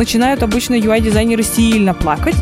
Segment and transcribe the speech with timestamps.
[0.00, 2.34] начинают обычно UI-дизайнеры сильно плакать,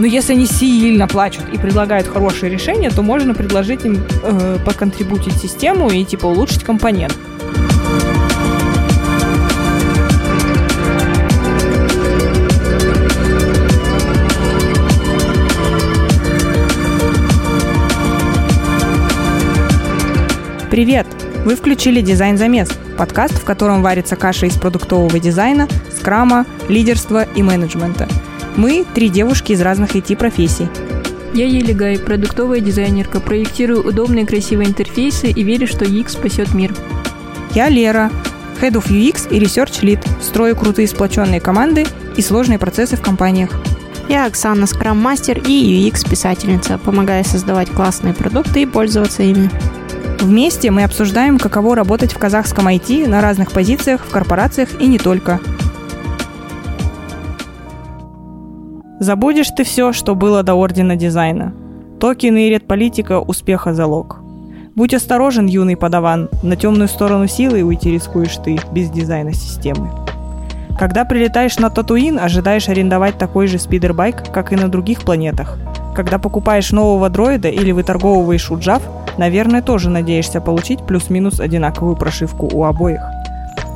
[0.00, 5.34] но если они сильно плачут и предлагают хорошее решение, то можно предложить им э, поконтрибутить
[5.34, 7.16] систему и типа улучшить компонент.
[20.68, 21.06] Привет!
[21.44, 22.68] Вы включили «Дизайн замес»–
[22.98, 28.08] подкаст, в котором варится каша из продуктового дизайна, скрама, лидерства и менеджмента.
[28.56, 30.68] Мы– три девушки из разных IT-профессий.
[31.32, 36.74] Я Елигай, продуктовая дизайнерка, проектирую удобные красивые интерфейсы и верю, что UX спасет мир.
[37.54, 38.10] Я Лера,
[38.60, 41.86] Head of UX и Research Lead, строю крутые сплоченные команды
[42.16, 43.50] и сложные процессы в компаниях.
[44.08, 49.50] Я Оксана, скрам-мастер и UX-писательница, помогая создавать классные продукты и пользоваться ими.
[50.20, 54.98] Вместе мы обсуждаем, каково работать в казахском IT на разных позициях, в корпорациях и не
[54.98, 55.40] только.
[58.98, 61.54] Забудешь ты все, что было до Ордена Дизайна.
[62.00, 64.18] Токены и редполитика– успеха залог.
[64.74, 69.90] Будь осторожен, юный подаван, на темную сторону силы уйти рискуешь ты без дизайна системы.
[70.78, 75.58] Когда прилетаешь на Татуин, ожидаешь арендовать такой же спидербайк, как и на других планетах.
[75.98, 78.84] Когда покупаешь нового дроида или выторговываешь уджав,
[79.16, 83.00] наверное, тоже надеешься получить плюс-минус одинаковую прошивку у обоих.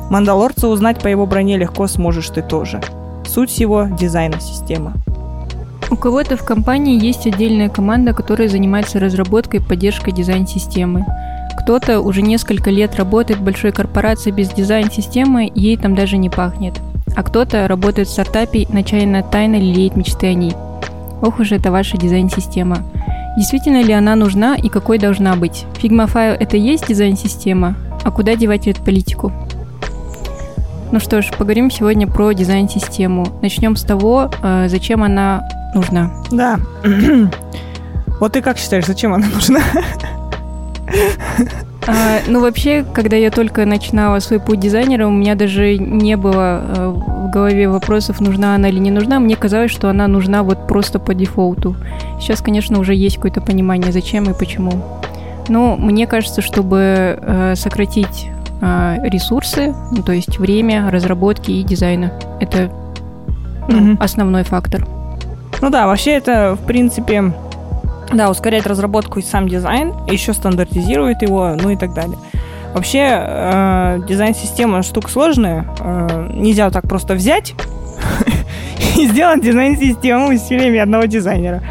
[0.09, 2.79] Мандалорца узнать по его броне легко сможешь ты тоже.
[3.27, 4.93] Суть его– дизайна системы.
[5.91, 11.05] У кого-то в компании есть отдельная команда, которая занимается разработкой и поддержкой дизайн-системы.
[11.61, 16.79] Кто-то уже несколько лет работает в большой корпорации без дизайн-системы, ей там даже не пахнет.
[17.17, 20.53] А кто-то работает в стартапе и нечаянно тайно лелеет мечты о ней.
[21.23, 22.79] Ох уж это ваша дизайн-система.
[23.37, 25.65] Действительно ли она нужна и какой должна быть?
[25.81, 27.77] Figma File это и есть дизайн-система?
[28.03, 29.31] А куда девать эту политику?
[30.91, 33.25] Ну что ж, поговорим сегодня про дизайн-систему.
[33.41, 36.11] Начнем с того, э, зачем она нужна.
[36.29, 36.59] Да.
[38.19, 39.59] Вот ты как считаешь, зачем она нужна?
[41.85, 46.61] А, ну, вообще, когда я только начинала свой путь дизайнера, у меня даже не было
[46.63, 46.95] э,
[47.33, 49.19] голове вопросов, нужна она или не нужна.
[49.19, 51.75] Мне казалось, что она нужна вот просто по дефолту.
[52.19, 54.71] Сейчас, конечно, уже есть какое-то понимание, зачем и почему.
[55.49, 58.29] Но мне кажется, чтобы э, сократить
[58.61, 62.71] э, ресурсы, ну, то есть время разработки и дизайна, это
[63.67, 64.03] ну, mm-hmm.
[64.03, 64.87] основной фактор.
[65.61, 67.33] Ну да, вообще это, в принципе,
[68.13, 72.17] да, ускоряет разработку и сам дизайн, еще стандартизирует его, ну и так далее.
[72.73, 75.67] Вообще, э, дизайн-система штука сложная.
[75.79, 77.53] Э, нельзя так просто взять
[78.97, 81.61] и сделать дизайн-систему усилиями одного дизайнера.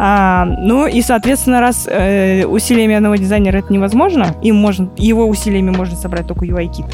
[0.00, 5.70] А, ну и, соответственно, раз э, усилиями одного дизайнера это невозможно, им можно, его усилиями
[5.70, 6.86] можно собрать только UI-кит,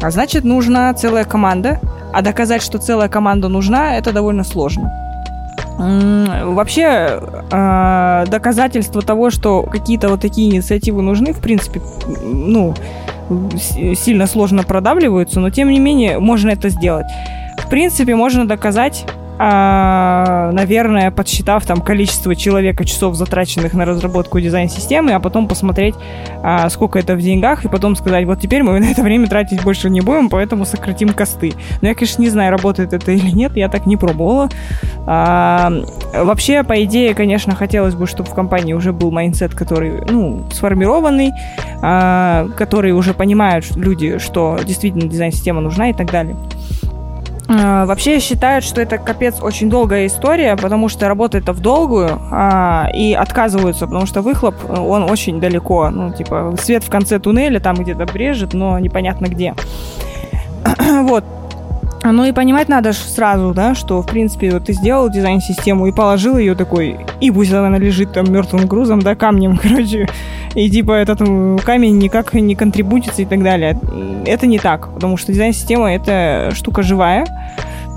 [0.00, 1.78] а значит, нужна целая команда,
[2.14, 4.90] а доказать, что целая команда нужна, это довольно сложно.
[5.82, 7.20] Вообще,
[7.50, 11.80] а, доказательство того, что какие-то вот такие инициативы нужны, в принципе,
[12.22, 12.74] ну,
[13.58, 17.06] сильно сложно продавливаются, но тем не менее можно это сделать.
[17.58, 19.04] В принципе, можно доказать
[19.44, 25.96] а, наверное, подсчитав там количество человека часов, затраченных на разработку дизайн-системы, а потом посмотреть,
[26.44, 29.64] а, сколько это в деньгах, и потом сказать, вот теперь мы на это время тратить
[29.64, 31.54] больше не будем, поэтому сократим cost ы.
[31.80, 34.48] Но я, конечно, не знаю, работает это или нет, я так не пробовала.
[35.08, 35.72] А,
[36.14, 41.32] вообще, по идее, конечно, хотелось бы, чтобы в компании уже был mindset, который, ну, сформированный,
[41.82, 46.36] а, который уже понимают люди, что действительно дизайн-система нужна и так далее.
[47.52, 52.18] А, вообще считают, что это капец очень долгая история, потому что работает это в долгую
[52.30, 55.90] а, и отказываются, потому что выхлоп, он очень далеко.
[55.90, 59.54] Ну, типа, свет в конце туннеля там где-то брезжит, но непонятно где.
[61.02, 61.24] вот.
[62.04, 66.36] Ну и понимать надо сразу, да, что, в принципе, вот ты сделал дизайн-систему и положил
[66.36, 70.08] ее такой, и пусть она лежит там мертвым грузом, да, камнем, короче,
[70.54, 71.20] и типа этот
[71.62, 73.78] камень никак не контрибутится и так далее.
[74.26, 77.24] Это не так, потому что дизайн-система— это штука живая,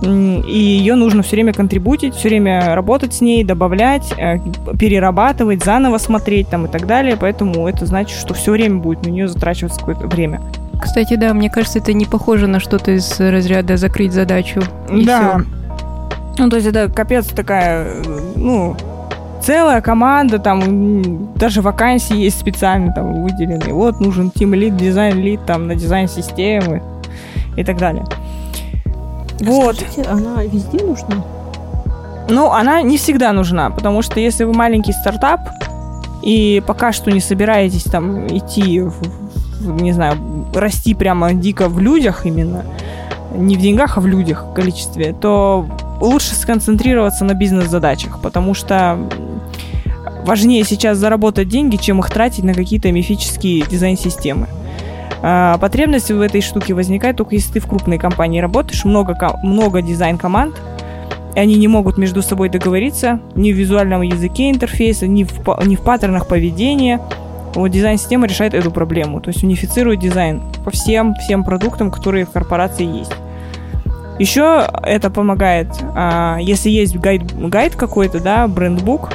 [0.04, 4.38] и ее нужно все время контрибутить, все время работать с ней, добавлять, э,
[4.78, 9.10] перерабатывать, заново смотреть там и так далее, поэтому это значит, что все время будет на
[9.10, 10.42] нее затрачиваться какое-то время.
[10.82, 14.62] Кстати, да, мне кажется, это не похоже на что-то из разряда закрыть задачу.
[14.90, 15.40] И да.
[15.40, 15.46] Все.
[16.38, 17.96] Ну, то есть это капец такая,
[18.36, 18.76] ну,
[19.42, 23.74] целая команда, там даже вакансии есть специально там выделенные.
[23.74, 26.82] Вот нужен тим лид, дизайн лид там на дизайн системы
[27.56, 28.04] и так далее.
[29.40, 29.76] Вот.
[29.76, 31.24] Скажите, она везде нужна?
[32.28, 35.42] Ну, она не всегда нужна, потому что если вы маленький стартап
[36.24, 38.94] и пока что не собираетесь там идти, в,
[39.66, 40.16] не знаю,
[40.54, 42.64] расти прямо дико в людях именно,
[43.36, 45.66] не в деньгах, а в людях количестве, то
[46.00, 48.98] лучше сконцентрироваться на бизнес-задачах, потому что
[50.26, 54.48] важнее сейчас заработать деньги, чем их тратить на какие-то мифические дизайн-системы.
[55.22, 59.82] А, потребность в этой штуке возникает только если ты в крупной компании работаешь, много, много
[59.82, 60.56] дизайн-команд,
[61.36, 65.32] и они не могут между собой договориться ни в визуальном языке интерфейса, ни в,
[65.66, 67.02] ни в паттернах поведения.
[67.56, 72.32] Вот дизайн-система решает эту проблему, то есть унифицирует дизайн по всем, всем продуктам, которые в
[72.32, 73.14] корпорации есть.
[74.20, 79.10] Еще это помогает, а, если есть гайд, гайд какой-то, да, брендбук,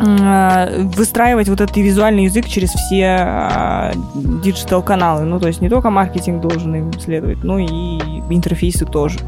[0.00, 5.24] а, выстраивать вот этот визуальный язык через все digital-каналы.
[5.24, 7.98] Ну, то есть не только маркетинг должен им следовать, но и
[8.30, 9.20] интерфейсы тоже.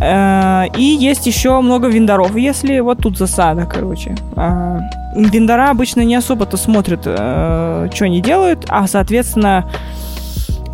[0.00, 4.14] Э, и есть еще много вендоров, если вот тут засада, короче.
[4.36, 4.80] А,
[5.14, 9.68] вендора обычно не особо-то смотрят, э, что они делают, а, соответственно,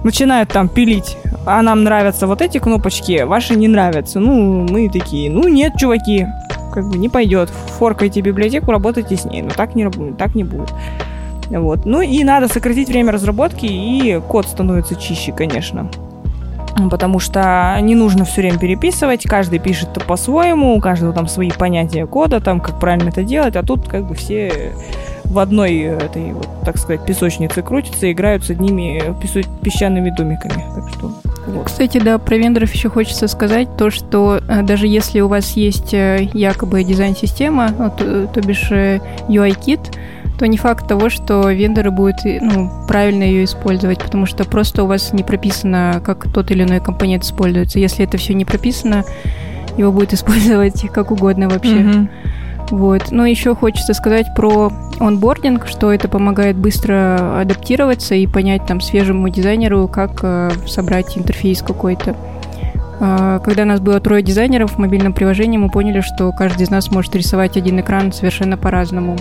[0.04, 1.16] начинают там пилить.
[1.46, 4.20] А нам нравятся вот эти кнопочки, ваши не нравятся.
[4.20, 6.26] Ну, мы такие, ну нет, чуваки,
[6.72, 7.50] как бы не пойдет.
[7.78, 9.42] Форкайте библиотеку, работайте с ней.
[9.42, 10.72] Но так не, так не будет.
[11.50, 11.84] Вот.
[11.84, 15.90] Ну и надо сократить время разработки, и код становится чище, конечно
[16.90, 22.06] потому что не нужно все время переписывать, каждый пишет по-своему, у каждого там свои понятия
[22.06, 24.72] кода, там, как правильно это делать, а тут как бы все
[25.24, 29.02] в одной этой, вот, так сказать, песочнице крутятся играют с одними
[29.62, 30.64] песчаными домиками.
[30.74, 31.12] Так что
[31.46, 31.66] вот.
[31.66, 35.92] Кстати, да, про вендоров еще хочется сказать то, что э, даже если у вас есть
[35.92, 39.80] э, якобы дизайн-система, то, то бишь э, UI-кит,
[40.38, 44.86] то не факт того, что вендоры будут ну, правильно ее использовать, потому что просто у
[44.86, 47.78] вас не прописано, как тот или иной компонент используется.
[47.78, 49.04] Если это все не прописано,
[49.76, 51.80] его будет использовать как угодно вообще.
[51.80, 52.08] Mm-hmm.
[52.70, 53.10] Вот.
[53.10, 59.28] Но еще хочется сказать про онбординг, что это помогает быстро адаптироваться и понять там свежему
[59.28, 62.16] дизайнеру, как э, собрать интерфейс какой-то.
[63.00, 66.90] Э, когда нас было трое дизайнеров в мобильном приложении, мы поняли, что каждый из нас
[66.90, 69.16] может рисовать один экран совершенно по-разному.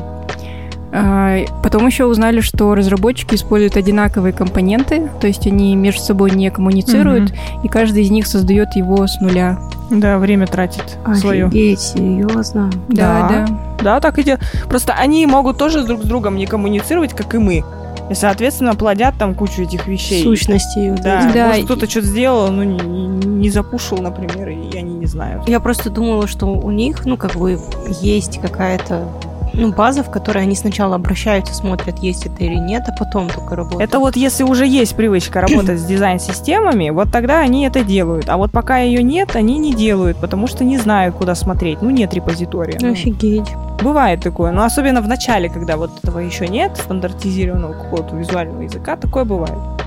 [0.96, 6.52] А, потом еще узнали, что разработчики используют одинаковые компоненты, то есть они между собой не
[6.52, 7.64] коммуницируют, mm-hmm.
[7.64, 9.58] и каждый из них создает его с нуля.
[9.90, 12.20] Да, время тратит Офигеть, свое.
[12.30, 12.70] серьезно?
[12.90, 13.48] Да, да.
[13.82, 14.44] Да, так и делают.
[14.70, 17.64] Просто они могут тоже друг с другом не коммуницировать, как и мы.
[18.10, 20.24] И, соответственно, плодят там кучу этих вещей.
[20.24, 20.92] Сущностей.
[20.92, 21.48] Да, да.
[21.48, 25.48] Может, кто-то что-то сделал, ну, не, не, не запушил, например, и они не знают.
[25.48, 27.60] Я просто думала, что у них, ну, как бы,
[28.02, 29.08] есть какая-то
[29.54, 33.56] ну, база, в которой они сначала обращаются, смотрят, есть это или нет, а потом только
[33.56, 33.82] работают.
[33.90, 38.30] Это вот если уже есть привычка работать с дизайн-системами, вот тогда они это делают.
[38.30, 41.82] А вот пока ее нет, они не делают, потому что не знают, куда смотреть.
[41.82, 42.78] Ну, нет репозитория.
[42.82, 42.92] Ну.
[42.92, 43.52] Офигеть.
[43.82, 48.96] Бывает такое, но особенно в начале, когда вот этого еще нет, стандартизированного какого-то визуального языка,
[48.96, 49.83] такое бывает.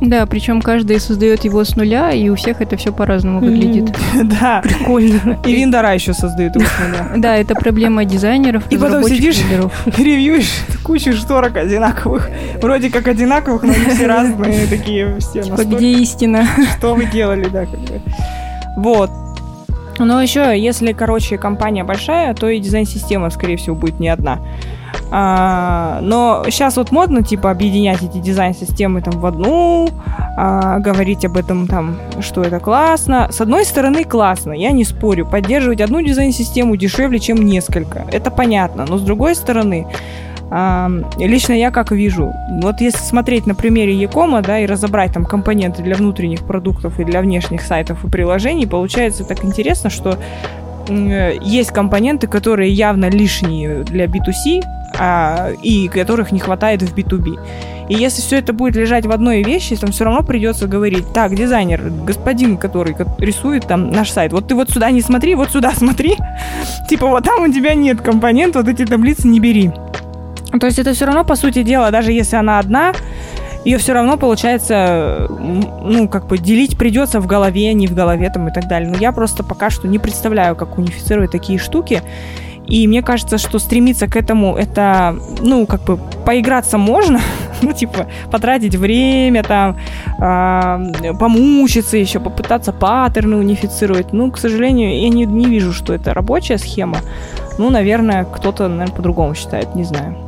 [0.00, 3.96] Да, причем каждый создает его с нуля, и у всех это все по-разному выглядит.
[4.24, 4.60] Да.
[4.62, 5.38] Прикольно.
[5.44, 7.08] И Виндора еще создают его с нуля.
[7.16, 9.42] Да, это проблема дизайнеров, И потом сидишь,
[9.86, 10.52] ревьюешь
[10.84, 12.30] кучу шторок одинаковых.
[12.62, 15.42] Вроде как одинаковых, но они все разные такие все.
[15.42, 16.46] Типа, где истина?
[16.78, 18.00] Что вы делали, да, как бы.
[18.76, 19.10] Вот.
[19.98, 24.38] Но еще, если, короче, компания большая, то и дизайн-система, скорее всего, будет не одна.
[25.10, 29.88] А, но сейчас вот модно, типа, объединять эти дизайн-системы там в одну,
[30.36, 33.28] а, говорить об этом там, что это классно.
[33.30, 35.26] С одной стороны, классно, я не спорю.
[35.26, 38.04] Поддерживать одну дизайн-систему дешевле, чем несколько.
[38.12, 38.84] Это понятно.
[38.86, 39.86] Но с другой стороны,
[40.50, 45.24] а, лично я как вижу, вот если смотреть на примере Якома, да, и разобрать там
[45.24, 50.18] компоненты для внутренних продуктов и для внешних сайтов и приложений, получается так интересно, что
[50.90, 54.62] есть компоненты, которые явно лишние для B2C,
[54.98, 57.38] а, и которых не хватает в B2B.
[57.88, 61.34] И если все это будет лежать в одной вещи, там все равно придется говорить, так,
[61.34, 65.72] дизайнер, господин, который рисует там наш сайт, вот ты вот сюда не смотри, вот сюда
[65.72, 69.72] смотри.Типа вот там у тебя нет компонент, вот эти таблицы не бери.
[70.60, 72.92] То есть это все равно, по сути дела, даже если она одна,
[73.64, 78.48] ее все равно получается, ну, как бы делить придется в голове, не в голове там
[78.48, 78.88] и так далее.
[78.88, 82.02] Но я просто пока что не представляю, как унифицировать такие штуки.
[82.68, 87.20] И мне кажется, что стремиться к этому, это, ну, как бы поиграться можно,
[87.62, 89.76] ну, типа, потратить время, там,
[90.20, 94.12] э, помучиться еще, попытаться паттерны унифицировать.
[94.12, 96.98] Ну, к сожалению, я не, не вижу, что это рабочая схема.
[97.58, 100.27] Ну, наверное, кто-то, наверное, по-другому считает, не знаю.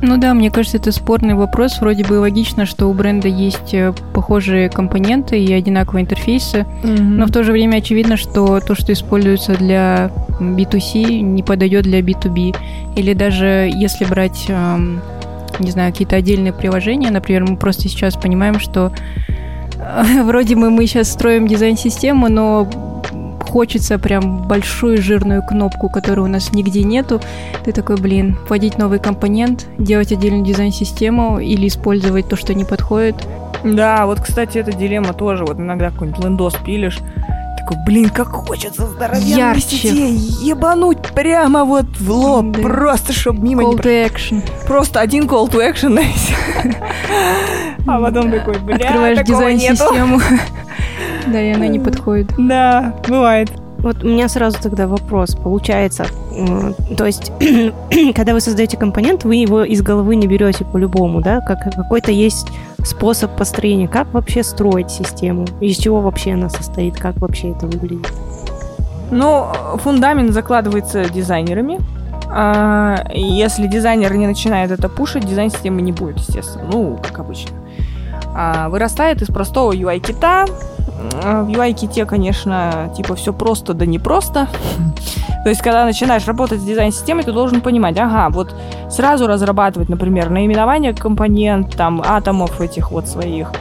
[0.00, 1.80] Ну да, мне кажется, это спорный вопрос.
[1.80, 7.00] Вроде бы логично, что у бренда есть э, похожие компоненты и одинаковые интерфейсы, mm-hmm.
[7.00, 12.00] но в то же время очевидно, что то, что используется для B2C, не подойдет для
[12.00, 12.56] B2B.
[12.96, 15.00] Или даже если брать, эм,
[15.58, 18.92] не знаю, какие-то отдельные приложения, например, мы просто сейчас понимаем, что
[20.24, 22.68] вроде мы, мы сейчас строим дизайн-систему, но
[23.48, 27.20] хочется прям большую жирную кнопку, которой у нас нигде нету.
[27.64, 33.16] Ты такой, блин, вводить новый компонент, делать отдельную дизайн-систему или использовать то, что не подходит.
[33.64, 35.44] Да, вот, кстати, эта дилемма тоже.
[35.44, 36.98] Вот иногда какой-нибудь лендос пилишь,
[37.58, 38.88] такой, блин, как хочется
[39.24, 39.60] Ярче.
[39.60, 40.12] сетей
[40.42, 42.62] ебануть прямо вот в лоб, Да.
[42.62, 44.42] просто чтобы мимо Call не to action.
[44.66, 45.98] Просто один call to action,
[47.86, 50.20] а потом такой, бля, Открываешь дизайн-систему.
[51.26, 52.32] Да, и она не подходит.
[52.38, 53.50] Да, бывает.
[53.78, 55.36] Вот у меня сразу тогда вопрос.
[55.36, 56.06] Получается,
[56.96, 57.32] то есть,
[58.14, 61.40] когда вы создаете компонент, вы его из головы не берете по-любому, да?
[61.40, 62.48] Как, какой-то есть
[62.84, 63.86] способ построения.
[63.86, 65.46] Как вообще строить систему?
[65.60, 66.96] Из чего вообще она состоит?
[66.96, 68.12] Как вообще это выглядит?
[69.10, 69.46] Ну,
[69.76, 71.78] фундамент закладывается дизайнерами.
[72.30, 76.64] А, если дизайнер не начинает это пушить, дизайн-системы не будет, естественно.
[76.70, 77.52] Ну, как обычно.
[78.34, 80.46] А, вырастает из простого UI-кита.
[81.24, 84.48] А, В UI-ките, конечно, типа все просто, да не просто.
[85.44, 88.54] То есть, когда начинаешь работать с дизайн-системой, ты должен понимать, ага, вот
[88.90, 93.52] сразу разрабатывать, например, наименование компонент, там, атомов этих вот своих,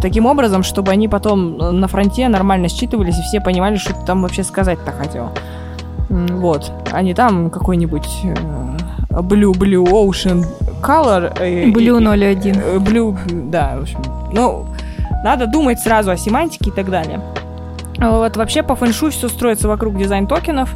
[0.00, 4.04] таким образом, чтобы они потом э, на фронте нормально считывались, и все понимали, что ты
[4.06, 5.30] там вообще сказать-то хотел.
[6.08, 6.72] Вот.
[6.90, 8.34] А не там какой-нибудь э,
[9.10, 10.44] Blue Blue Ocean
[10.82, 11.32] Color.
[11.38, 12.56] э, Blue и- 01.
[12.56, 13.16] Э, Blue,
[13.50, 14.00] да, в общем.
[14.32, 14.66] Ну,
[15.24, 17.20] надо думать сразу о семантике и так далее.
[17.98, 20.70] А Вот вообще по фэншуй все строится вокруг дизайн-токенов.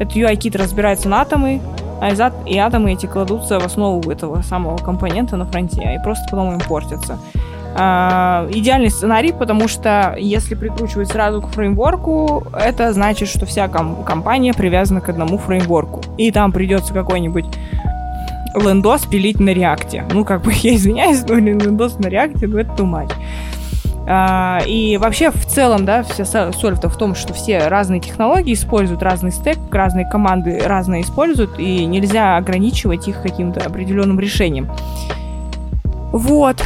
[0.00, 1.60] Это UI-кит разбирается на атомы,
[2.00, 6.02] а из ат- и атомы эти кладутся в основу этого самого компонента на фронте, и
[6.02, 7.18] просто потом им портятся.
[7.76, 14.02] А, идеальный сценарий, потому что если прикручивать сразу к фреймворку, это значит, что вся ком-
[14.04, 16.00] компания привязана к одному фреймворку.
[16.18, 17.46] И там придется какой-нибудь
[18.54, 20.04] лендос пилить на реакте.
[20.12, 23.12] Ну, как бы, я извиняюсь, но лендос на реакте, ну, это too much.
[24.06, 28.52] А, и вообще, в целом, да, вся со- соль-то в том, что все разные технологии
[28.52, 34.70] используют, разный стек, разные команды разные используют, и нельзя ограничивать их каким-то определенным решением.
[36.12, 36.62] Вот.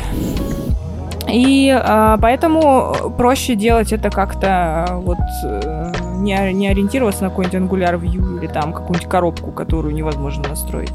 [1.31, 7.61] И а, поэтому проще делать это как-то а, вот э, не, не ориентироваться на какой-нибудь
[7.61, 10.93] Angular View или там какую-нибудь коробку, которую невозможно настроить,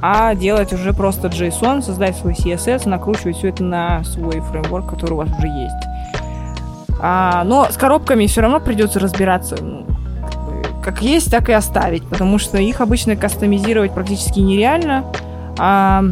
[0.00, 5.12] а делать уже просто JSON, создать свой CSS, накручивать все это на свой фреймворк, который
[5.14, 5.86] у вас уже есть.
[7.00, 9.56] А, но с коробками все равно придется разбираться.
[9.62, 9.86] ну,
[10.82, 15.04] как есть, так и оставить, потому что их обычно кастомизировать практически нереально.
[15.58, 16.02] А,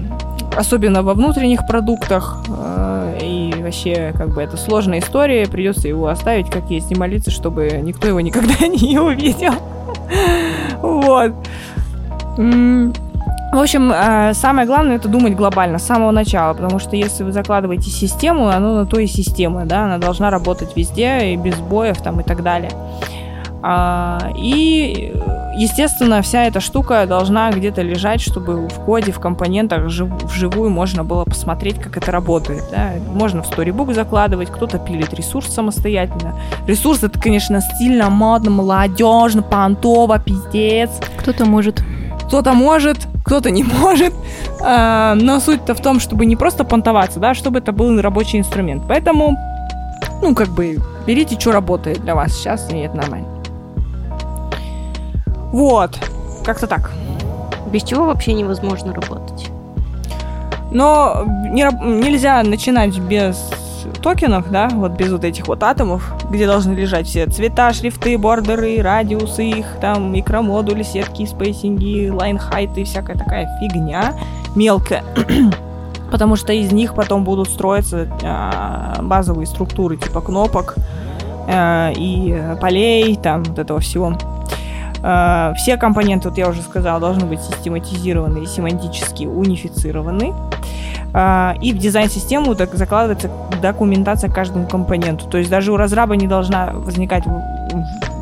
[0.57, 2.39] особенно во внутренних продуктах.
[2.49, 5.47] э, И вообще, как бы, это сложная история.
[5.47, 9.53] Придется его оставить как есть и молиться, чтобы никто его никогда не увидел.
[10.83, 11.33] Вот.
[13.57, 17.33] В общем, э, самое главное это думать глобально с самого начала, потому что если вы
[17.33, 21.97] закладываете систему, она на то и система, да, она должна работать везде и без сбоев
[22.03, 22.71] там и так далее.
[23.63, 25.11] А, И,
[25.57, 31.03] естественно, вся эта штука должна где-то лежать, чтобы в коде, в компонентах жив- вживую можно
[31.03, 32.63] было посмотреть, как это работает.
[32.71, 32.91] да.
[33.11, 36.35] Можно в Storybook закладывать, кто-то пилит ресурс самостоятельно.
[36.67, 40.91] Ресурс это, конечно, стильно, модно, молодежно, понтово, пиздец.
[41.17, 41.83] Кто-то может.
[42.27, 44.15] Кто-то может, кто-то не может.
[44.61, 48.39] А, Но суть-то в том, чтобы не просто понтоваться, да, а чтобы это был рабочий
[48.39, 48.85] инструмент.
[48.89, 49.37] Поэтому,
[50.23, 53.29] ну, как бы, берите, что работает для вас сейчас, и это нормально.
[55.53, 55.99] Вот,
[56.45, 56.91] как-то так.
[57.71, 59.49] Без чего вообще невозможно работать?
[60.71, 61.63] Но не
[62.03, 63.51] нельзя начинать без
[64.03, 68.65] токенов, да, вот без вот этих вот атомов, где должны лежать все цвета, шрифты, border
[68.65, 74.15] ы, радиусы их, там, микромодули, сетки, spacing и, line height ы всякая такая фигня
[74.55, 75.05] мелкая.
[76.11, 80.77] Потому что из них потом будут строиться а, базовые структуры типа кнопок
[81.49, 84.17] а, и э, полей, там, вот этого всего.
[85.03, 90.33] А, все компоненты, вот я уже сказала, должны быть систематизированы и семантически унифицированы.
[91.19, 93.31] А, И в дизайн-систему так закладывается
[93.63, 95.27] документация к каждому компоненту.
[95.27, 97.25] То есть даже у разраба не должна возникать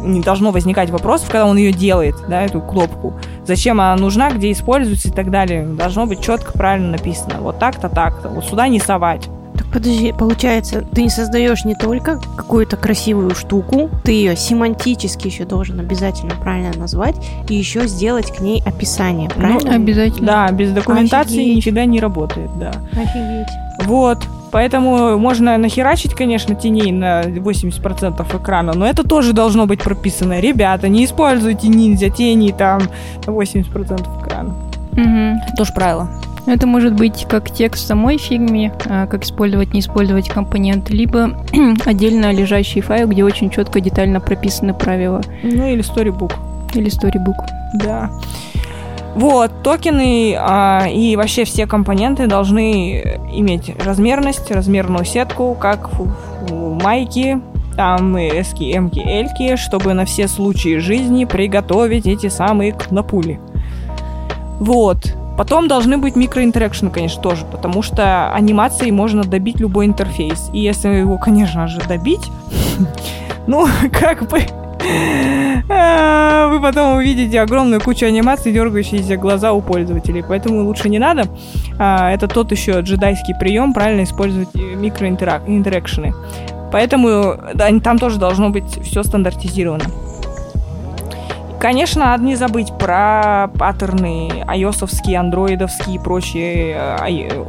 [0.00, 3.14] не должно возникать вопросов, когда он ее делает, да, эту кнопку.
[3.46, 5.64] Зачем она нужна, где используется и так далее.
[5.64, 7.36] Должно быть четко, правильно написано.
[7.40, 8.28] Вот так-то, так-то.
[8.28, 9.28] Вот сюда не совать.
[9.74, 15.80] Подожди, получается, ты не создаешь не только какую-то красивую штуку, ты ее семантически еще должен
[15.80, 17.16] обязательно правильно назвать
[17.48, 19.74] и еще сделать к ней описание, правильно?
[19.74, 20.26] Обязательно.
[20.26, 21.56] Да, без документации Офигеть.
[21.56, 22.70] нифига не работает, да.
[22.92, 23.48] Офигеть.
[23.82, 24.18] Вот.
[24.52, 30.38] Поэтому можно нахерачить, конечно, теней на 80% экрана, но это тоже должно быть прописано.
[30.38, 32.82] Ребята, не используйте ниндзя тени там
[33.26, 34.54] на 80% экрана.
[34.92, 35.40] Мгм.
[35.56, 36.08] Тоже правило.
[36.46, 41.44] Это может быть как текст в самой фигме, а, как использовать, не использовать компонент, либо
[41.86, 45.22] отдельно лежащий файл, где очень четко, детально прописаны правила.
[45.42, 46.34] Ну или storybook.
[46.74, 47.46] Или storybook.
[47.74, 48.10] Да.
[49.14, 53.00] Вот, токены а, и вообще все компоненты должны
[53.32, 57.40] иметь размерность, размерную сетку, как в майке,
[57.76, 63.40] там и эски, эмки, эльки, чтобы на все случаи жизни приготовить эти самые кнопули.
[64.58, 65.14] Вот.
[65.36, 70.50] Потом должны быть микроинтеракшены, конечно, тоже, потому что анимацией можно добить любой интерфейс.
[70.52, 72.30] И если его, конечно же, добить,
[73.46, 74.40] ну, как бы...
[75.68, 80.22] А, вы потом увидите огромную кучу анимаций, дергающиеся глаза у пользователей.
[80.26, 81.24] Поэтому лучше не надо.
[81.78, 86.14] А, это тот еще джедайский прием, правильно использовать микроинтеракшены.
[86.70, 87.36] Поэтому
[87.82, 89.84] там тоже должно быть все стандартизировано.
[91.64, 94.84] Конечно, надо не забыть про паттерны ios
[95.16, 96.76] андроидовские и прочие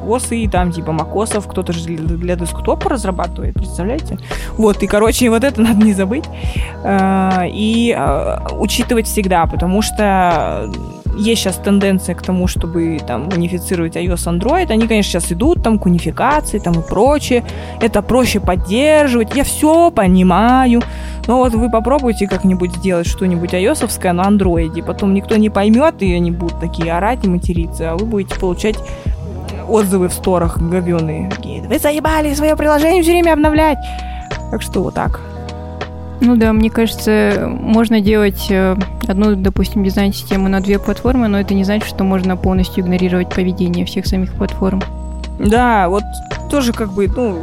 [0.08, 4.18] осы, там типа макосов, кто-то же для, для десктопа разрабатывает, представляете?
[4.54, 6.24] Вот, и, короче, вот это надо не забыть.
[6.86, 10.72] Э, и э, учитывать всегда, потому что
[11.18, 14.72] есть сейчас тенденция к тому, чтобы там унифицировать iOS Android.
[14.72, 17.44] Они, конечно, сейчас идут там к унификации там и прочее.
[17.82, 19.36] Это проще поддерживать.
[19.36, 20.82] Я все понимаю.
[21.28, 24.84] Но вот вы попробуйте как-нибудь сделать что-нибудь iOS на Android.
[24.84, 28.78] Потом никто не поймет, и они будут такие орать и материться, а вы будете получать
[29.68, 31.32] отзывы в сторах говеные.
[31.68, 33.80] Вы заебали свое приложение все время обновлять.
[34.52, 35.35] Так что вот так.
[36.22, 38.76] Ну да, мне кажется, можно делать э,
[39.08, 43.86] одну, допустим, дизайн-систему на две платформы, но это не значит, что можно полностью игнорировать поведение
[43.86, 44.82] всех самих платформ.
[45.40, 46.04] Да, вот
[46.50, 47.42] тоже как бы, ну,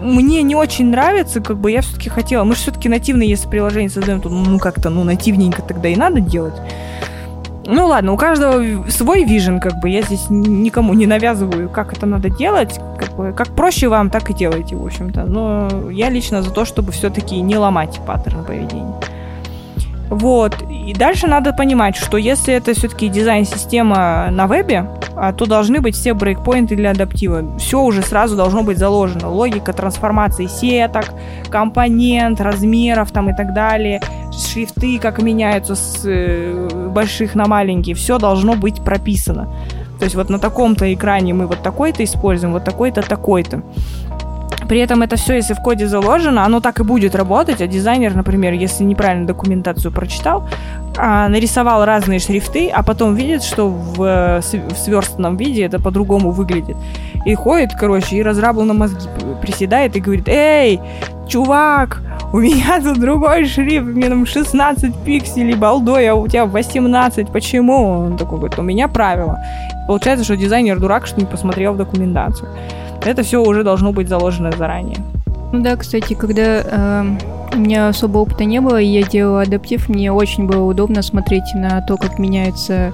[0.00, 2.44] мне не очень нравится, как бы я все-таки хотела.
[2.44, 6.20] Мы же все-таки нативные, если приложение создаем, то ну как-то, ну, нативненько тогда и надо
[6.20, 6.54] делать.
[7.66, 12.06] Ну ладно, у каждого свой вижен, как бы я здесь никому не навязываю, как это
[12.06, 15.24] надо делать, как, бы, как проще вам, так и делайте, в общем-то.
[15.24, 18.94] Но я лично за то, чтобы все-таки не ломать паттерн поведения.
[20.08, 20.62] Вот.
[20.70, 25.96] И дальше надо понимать, что если это все-таки дизайн-система на вебе, а, то должны быть
[25.96, 27.58] все брейкпоинты для адаптива.
[27.58, 29.28] Все уже сразу должно быть заложено.
[29.28, 31.06] Логика трансформации сеток,
[31.48, 34.00] компонент, размеров там и так далее,
[34.32, 37.96] шрифты, как меняются с э, больших на маленькие.
[37.96, 39.48] Все должно быть прописано.
[39.98, 43.62] То есть вот на таком-то экране мы вот такой-то используем, вот такой-то, такой-то.
[44.68, 48.14] При этом это все, если в коде заложено, оно так и будет работать, а дизайнер,
[48.14, 50.48] например, если неправильно документацию прочитал,
[50.98, 56.76] а, нарисовал разные шрифты, а потом видит, что в, в сверстанном виде это по-другому выглядит.
[57.24, 59.08] И ходит, короче, и разрабл на мозги
[59.42, 60.80] приседает и говорит, эй,
[61.28, 62.00] чувак,
[62.32, 68.06] у меня тут другой шрифт, мне там 16 пикселей, балдой, а у тебя 18, почему?
[68.06, 69.38] Он такой говорит, у меня правило.
[69.86, 72.48] Получается, что дизайнер дурак, что не посмотрел в документацию.
[73.06, 74.98] Это все уже должно быть заложено заранее.
[75.52, 77.04] Ну да, кстати, когда э,
[77.54, 81.44] у меня особо опыта не было, и я делала адаптив, мне очень было удобно смотреть
[81.54, 82.92] на то, как меняются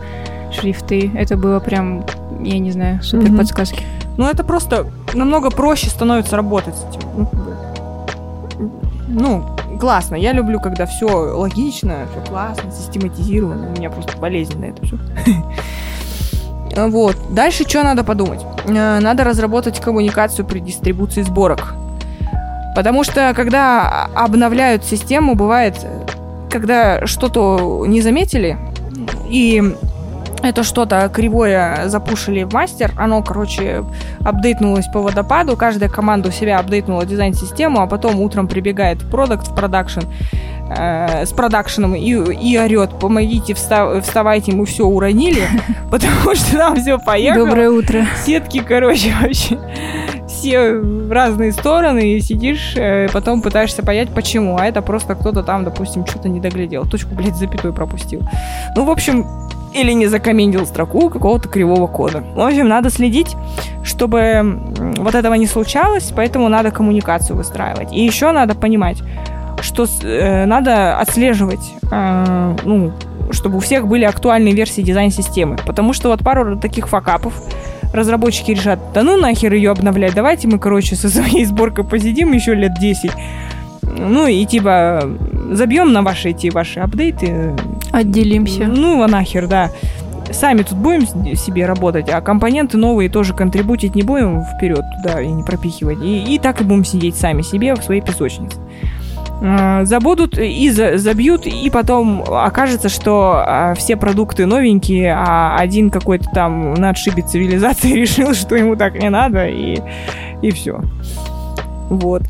[0.52, 1.10] шрифты.
[1.14, 2.04] Это было прям,
[2.42, 3.38] я не знаю, супер mm-hmm.
[3.38, 3.82] подсказки.
[4.18, 7.00] Ну, это просто намного проще становится работать с этим.
[7.16, 7.28] Ну,
[9.08, 10.16] ну классно.
[10.16, 13.68] Я люблю, когда все логично, все классно, систематизировано.
[13.68, 14.98] У меня просто болезненно это все.
[16.76, 17.16] Вот.
[17.30, 18.40] Дальше что надо подумать?
[18.66, 21.74] Э, надо разработать коммуникацию при дистрибуции сборок.
[22.74, 25.74] Потому что, когда обновляют систему, бывает,
[26.50, 28.56] когда что-то не заметили,
[29.28, 29.62] и
[30.42, 33.84] это что-то кривое запушили в мастер, оно, короче,
[34.24, 39.48] апдейтнулось по водопаду, каждая команда у себя апдейтнула дизайн-систему, а потом утром прибегает в продукт,
[39.48, 40.00] в продакшн,
[40.76, 45.42] э, с продакшеном и, и орет, помогите, встав, вставайте, мы все уронили,
[45.90, 47.46] потому что нам все поехало.
[47.46, 48.06] Доброе утро.
[48.24, 49.58] Сетки, короче, вообще
[50.42, 54.56] все в разные стороны, и сидишь, э, потом пытаешься понять, почему.
[54.58, 56.84] А это просто кто-то там, допустим, что-то не доглядел.
[56.84, 58.22] Точку, блядь, запятой пропустил.
[58.76, 59.26] Ну, в общем,
[59.72, 62.24] или не закомендил строку какого-то кривого кода.
[62.34, 63.36] В общем, надо следить,
[63.84, 64.60] чтобы
[64.96, 67.92] вот этого не случалось, поэтому надо коммуникацию выстраивать.
[67.92, 68.98] И еще надо понимать,
[69.62, 72.92] что э, надо отслеживать, э, ну,
[73.30, 75.56] чтобы у всех были актуальные версии дизайн-системы.
[75.66, 77.34] Потому что вот пару таких факапов
[77.92, 82.54] разработчики решат, да ну нахер ее обновлять, давайте мы, короче, со своей сборкой посидим еще
[82.54, 83.10] лет 10.
[83.82, 85.10] Ну и типа
[85.52, 87.52] забьем на ваши эти ваши апдейты.
[87.92, 88.66] Отделимся.
[88.66, 89.70] Ну, а нахер, да.
[90.30, 95.28] Сами тут будем себе работать, а компоненты новые тоже контрибутить не будем вперед туда и
[95.28, 95.98] не пропихивать.
[96.02, 98.56] И, и так и будем сидеть сами себе в своей песочнице.
[99.42, 106.28] Э, забудут и забьют, и потом окажется, что э, все продукты новенькие, а один какой-то
[106.32, 109.80] там на отшибе цивилизации решил, что ему так не надо, и,
[110.42, 110.80] и все.
[111.88, 112.22] Вот.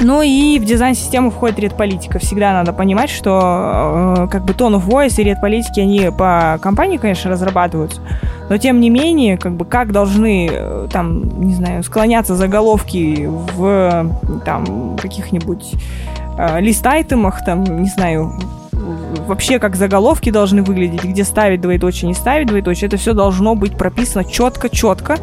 [0.00, 2.18] Ну и в дизайн-систему входит редполитика.
[2.18, 6.96] Всегда надо понимать, что э, как бы tone of voice и редполитики, они по компании,
[6.96, 8.00] конечно, разрабатываются,
[8.48, 14.10] но тем не менее, как бы как должны э, там, не знаю, склоняться заголовки в
[14.46, 15.74] там каких-нибудь
[16.38, 18.32] э, лист-айтемах, там, не знаю,
[19.26, 23.76] вообще как заголовки должны выглядеть, где ставить двоеточие, не ставить двоеточие, это все должно быть
[23.76, 25.18] прописано четко-четко,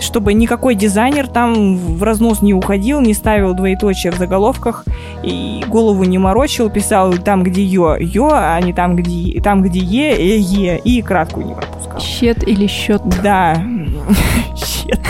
[0.00, 4.84] чтобы никакой дизайнер там в разнос не уходил, не ставил двоеточие в заголовках
[5.22, 9.80] и голову не морочил, писал там, где ё, ё, а не там, где, там, где
[9.80, 12.00] е, э, е, и краткую не пропускал.
[12.00, 13.02] Щет или счет?
[13.22, 13.56] Да.
[14.56, 15.00] Щет.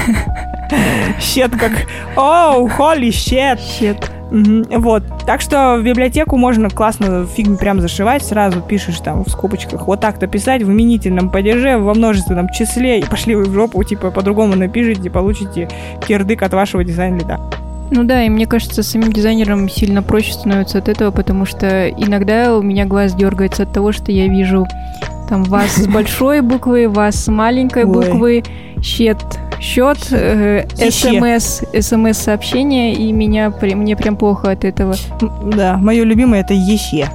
[1.21, 1.73] Щет как...
[2.17, 3.59] Оу, holy shit.
[3.61, 4.16] Щет.
[4.31, 5.03] Угу, вот.
[5.25, 10.01] Так что в библиотеку можно классно фигмы прям зашивать, сразу пишешь там в скобочках вот
[10.01, 14.57] так-то писать в именительном падеже, во множественном числе, и пошли вы в жопу, типа по-другому
[14.57, 15.69] напишите, получите
[16.07, 17.39] кирдык от вашего дизайн- lead а.
[17.91, 22.57] Ну да, и мне кажется, самим дизайнерам сильно проще становится от этого, потому что иногда
[22.57, 24.67] у меня глаз дергается от того, что я вижу
[25.29, 28.43] там вас с большой буквы, вас с маленькой буквы,
[28.83, 29.19] щет
[29.61, 34.95] счет, э, смс, смс-сообщение, и меня, мне прям плохо от этого.
[35.45, 37.09] Да, мое любимое это еще.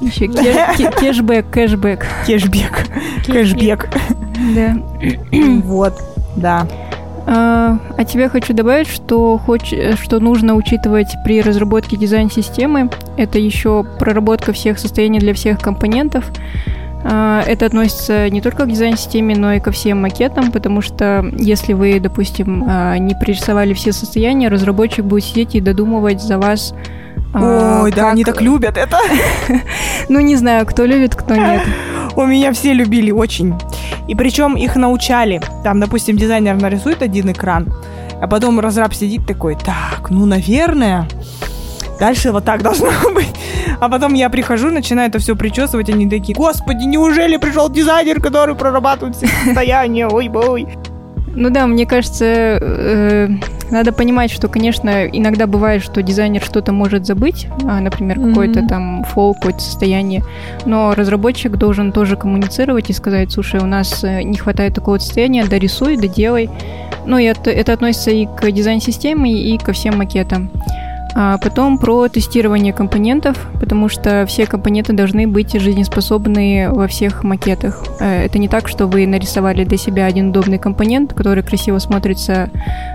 [0.00, 0.28] Еще
[0.90, 2.06] кэшбэк, кэшбэк.
[2.26, 2.86] Кэшбэк,
[3.26, 3.88] кэшбэк.
[4.54, 4.76] Да.
[5.64, 5.94] Вот,
[6.36, 6.66] да.
[7.26, 12.88] А, а тебе хочу добавить, что, хоч, что нужно учитывать при разработке дизайн-системы.
[13.16, 16.24] Это еще проработка всех состояний для всех компонентов.
[17.08, 21.72] А, это относится не только к дизайн-системе, но и ко всем макетам, потому что если
[21.72, 26.74] вы, допустим, а, не пририсовали все состояния, разработчик будет сидеть и додумывать за вас
[27.32, 28.00] а, Ой, как...
[28.00, 28.98] да, они так любят это.
[30.08, 31.62] ну, не знаю, кто любит, кто нет.
[32.16, 33.54] У меня все любили очень.
[34.08, 35.40] И причем их научали.
[35.62, 37.72] Там, допустим, дизайнер нарисует один экран,
[38.20, 41.06] а потом разраб сидит такой, так, ну, наверное,
[41.98, 43.34] дальше вот так должно быть.
[43.80, 48.54] А потом я прихожу, начинаю это все причесывать, они такие, господи, неужели пришел дизайнер, который
[48.54, 50.66] прорабатывает все состояния, ой-бой.
[51.36, 53.28] Ну да, мне кажется, э,
[53.70, 58.28] надо понимать, что, конечно, иногда бывает, что дизайнер что-то может забыть, а, например, mm-hmm.
[58.30, 60.22] какой-то там фол, какое-то состояние,
[60.64, 65.44] но разработчик должен тоже коммуницировать и сказать, слушай, у нас э, не хватает такого состояния,
[65.44, 66.48] дорисуй, доделай.
[67.04, 70.50] Ну, и это, это относится и к дизайн-системе, и ко всем макетам.
[71.18, 77.82] А потом про тестирование компонентов, потому что все компоненты должны быть жизнеспособны во всех макетах.
[78.00, 82.50] Э, это не так, что вы нарисовали для себя один удобный компонент, который красиво смотрится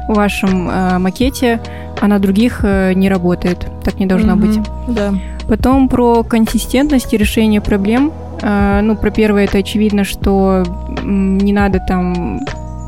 [0.07, 1.59] в вашем э, макете,
[1.99, 3.65] а на других э, не работает.
[3.83, 4.85] Так не должно mm-hmm.
[4.85, 4.95] быть.
[4.95, 5.13] Да.
[5.47, 8.13] Потом про консистентность и решение проблем.
[8.43, 10.63] Ну, про первое это очевидно, что
[11.03, 12.39] не надо там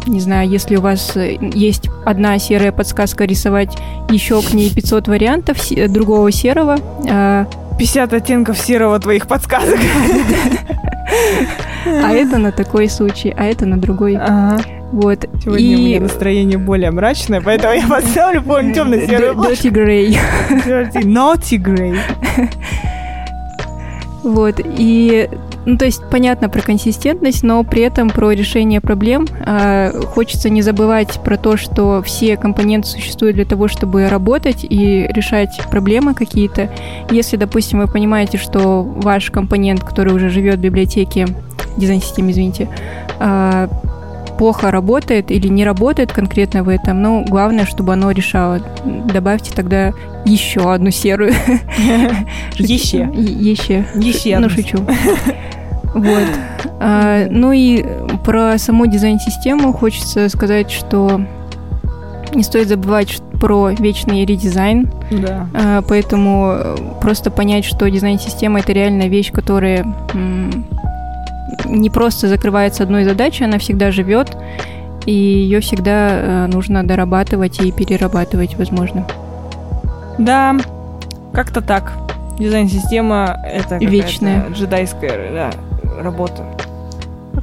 [0.06, 3.78] не знаю, если у вас э, есть одна серая подсказка рисовать
[4.10, 5.58] еще к ней 500 вариантов
[5.90, 6.78] другого серого.
[7.78, 9.80] 50 а оттенков серого твоих подсказок.
[11.86, 14.18] А это на такой случай, а это на другой.
[14.92, 15.26] Вот.
[15.44, 15.76] Сегодня и...
[15.76, 20.18] у меня настроение более мрачное, поэтому я поставлю, помню, темно-серую Dirty Grey.
[20.66, 21.98] Dirty, naughty Grey.
[24.24, 24.62] Вот.
[24.64, 25.30] И
[25.66, 30.62] ну, то есть понятно про консистентность, но при этом про решение проблем э, хочется не
[30.62, 36.70] забывать про то, что все компоненты существуют для того, чтобы работать и решать проблемы какие-то.
[37.10, 41.28] Если, допустим, вы понимаете, что ваш компонент, который уже живет в библиотеке,
[41.78, 42.70] дизайн-системе, извините,
[43.20, 43.68] э,
[44.38, 48.60] плохо работает или не работает конкретно в этом, но главное, чтобы оно решало.
[48.86, 49.92] Добавьте тогда
[50.26, 51.34] еще одну серую.
[52.56, 53.10] Еще.
[53.14, 53.86] Еще.
[53.96, 54.40] Еще.
[54.40, 54.78] Ну, шучу.
[55.94, 56.28] Вот.
[56.80, 57.86] А, ну и
[58.26, 61.22] про саму дизайн-систему хочется сказать, что
[62.34, 64.90] не стоит забывать про вечный редизайн.
[65.12, 65.48] Да.
[65.54, 69.86] А, поэтому просто понять, что дизайн-система это реальная вещь, которая
[71.74, 74.36] не просто закрывается одной задачей, она всегда живет,
[75.06, 79.06] и ее всегда э, нужно дорабатывать и перерабатывать, возможно.
[80.18, 80.56] Да,
[81.34, 81.92] как-то так.
[82.38, 85.52] Дизайн-система это вечная джедайская да,
[86.02, 86.46] работа.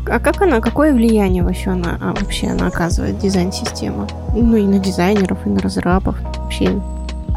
[0.09, 4.09] А как она, какое влияние вообще она, а, вообще она оказывает, дизайн-система?
[4.35, 6.71] Ну и на дизайнеров, и на разрабов вообще.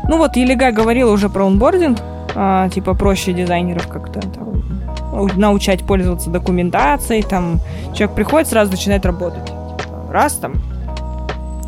[0.07, 1.99] Ну вот Елега говорила уже про онбординг,
[2.35, 4.63] а, типа проще дизайнеров как-то там
[5.35, 7.59] научать пользоваться документацией, там
[7.93, 9.45] человек приходит, сразу начинает работать.
[9.45, 10.53] Типа, раз там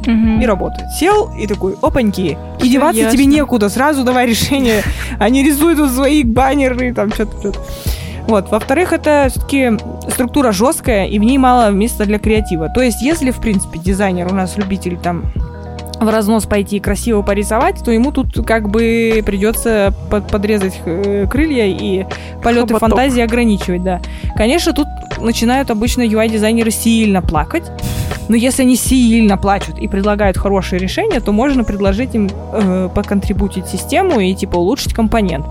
[0.02, 0.42] угу.
[0.42, 0.90] и работает.
[0.92, 3.18] Сел и такой, опаньки, и деваться ясно.
[3.18, 4.82] тебе некуда, сразу давай решение.
[5.20, 7.60] Они рисуют свои баннеры, там что-то, что-то.
[8.28, 8.50] Вот.
[8.50, 9.78] Во-вторых, это все-таки
[10.10, 12.70] структура жесткая, и в ней мало места для креатива.
[12.70, 15.26] То есть, если, в принципе, дизайнер у нас любитель там
[16.00, 21.26] в разнос пойти и красиво порисовать, то ему тут как бы придется под, подрезать э,
[21.30, 22.06] крылья и
[22.44, 22.80] полеты Хоботок.
[22.80, 24.02] фантазии ограничивать, да.
[24.36, 24.88] Конечно, тут
[25.20, 27.64] начинают обычно UI-дизайнеры сильно плакать,
[28.28, 33.68] но если они сильно плачут и предлагают хорошие решения, то можно предложить им э, поконтрибутить
[33.68, 35.46] систему и типа улучшить компонент.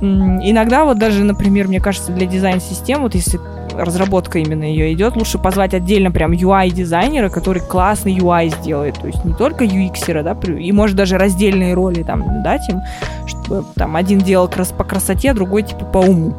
[0.00, 3.40] Иногда вот даже, например, мне кажется, для дизайн-систем, вот если
[3.76, 8.94] разработка именно ее идет, лучше позвать отдельно прям UI-дизайнера, который классный UI сделает.
[8.98, 12.80] То есть не только UX, да, и может даже раздельные роли там дать им,
[13.26, 16.34] чтобы там один делал крас по красоте, другой типа по уму.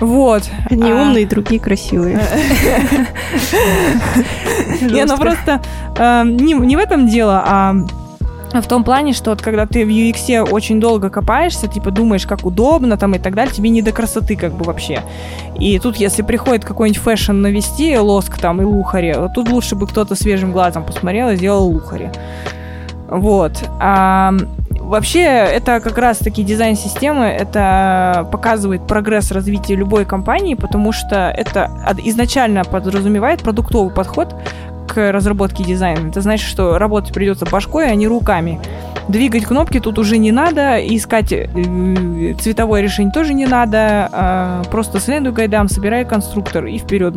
[0.00, 0.44] Вот.
[0.70, 1.02] Одни а...
[1.02, 2.18] умные, другие красивые.
[4.80, 5.60] Не, ну просто
[5.96, 7.74] э, не в этом дело, а
[8.52, 12.44] в том плане, что вот когда ты в UX очень долго копаешься, типа думаешь, как
[12.44, 15.02] удобно там и так далее, тебе не до красоты как бы вообще.
[15.58, 20.14] И тут, если приходит какой-нибудь fashion навести, лоск там и luxury, тут лучше бы кто-то
[20.14, 22.10] свежим глазом посмотрел и сделал luxury.
[23.10, 23.52] Вот.
[23.80, 24.32] А,
[24.70, 31.70] вообще, это как раз-таки дизайн системы, это показывает прогресс развития любой компании, потому что это
[32.04, 34.34] изначально подразумевает продуктовый подход,
[34.92, 36.08] к разработке дизайна.
[36.08, 38.60] Это значит, что работать придется башкой, а не руками.
[39.08, 41.48] Двигать кнопки тут уже не надо, искать э,
[42.40, 44.08] цветовое решение тоже не надо.
[44.12, 47.14] А просто следуй гайдам, собирай конструктор и вперед.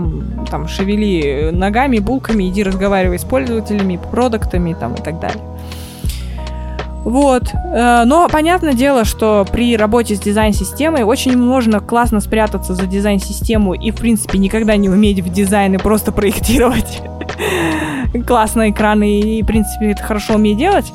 [0.49, 5.43] Там шевели ногами, булками, иди разговаривай с пользователями, продуктами там, и так далее.
[7.03, 7.43] Вот.
[7.53, 13.73] Э, но понятное дело, что при работе с дизайн-системой очень можно классно спрятаться за дизайн-систему
[13.73, 17.01] и, в принципе, никогда не уметь в дизайн и просто проектировать
[18.27, 20.91] классные экраны и, в принципе, это хорошо уметь делать.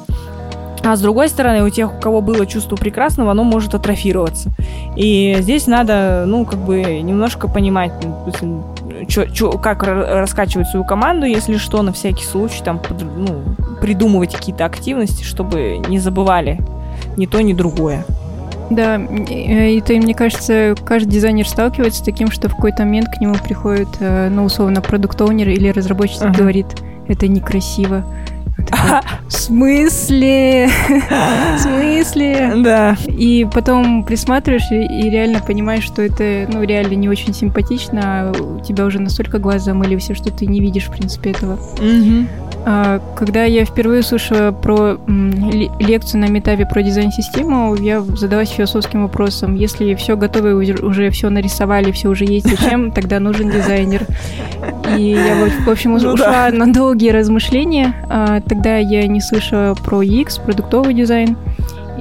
[0.84, 4.50] А с другой стороны, у тех, у кого было чувство прекрасного, оно может атрофироваться.
[4.96, 7.92] И здесь надо, ну, как бы немножко понимать,
[9.06, 12.80] чё, чё, как раскачивать свою команду, если что, на всякий случай, там,
[13.16, 13.42] ну,
[13.80, 16.60] придумывать какие-то активности, чтобы не забывали
[17.16, 18.04] ни то, ни другое.
[18.70, 23.20] Да, и то, мне кажется, каждый дизайнер сталкивается с таким, что в какой-то момент к
[23.20, 26.36] нему приходит, э, ну, условно, продукт-оунер или разработчик uh-huh.
[26.36, 26.66] говорит,
[27.06, 28.04] это некрасиво.
[29.28, 30.68] В смысле?
[30.68, 32.52] в смысле?
[32.56, 32.96] Да.
[33.06, 38.60] И потом присматриваешь и, реально понимаешь, что это, ну, реально не очень симпатично, а у
[38.60, 41.58] тебя уже настолько глаз замылился, что ты не видишь, в принципе, этого.
[42.64, 44.98] А, когда я впервые слушала про
[45.78, 49.54] лекцию на метапе про дизайн-систему, я задалась философским вопросом.
[49.54, 54.06] Если все готово, уже все нарисовали, все уже есть, зачем тогда нужен дизайнер?
[54.96, 56.50] И я, в общем, ну, ушла да.
[56.50, 57.94] на долгие размышления.
[58.08, 61.36] А, тогда я не слышала про UX, продуктовый дизайн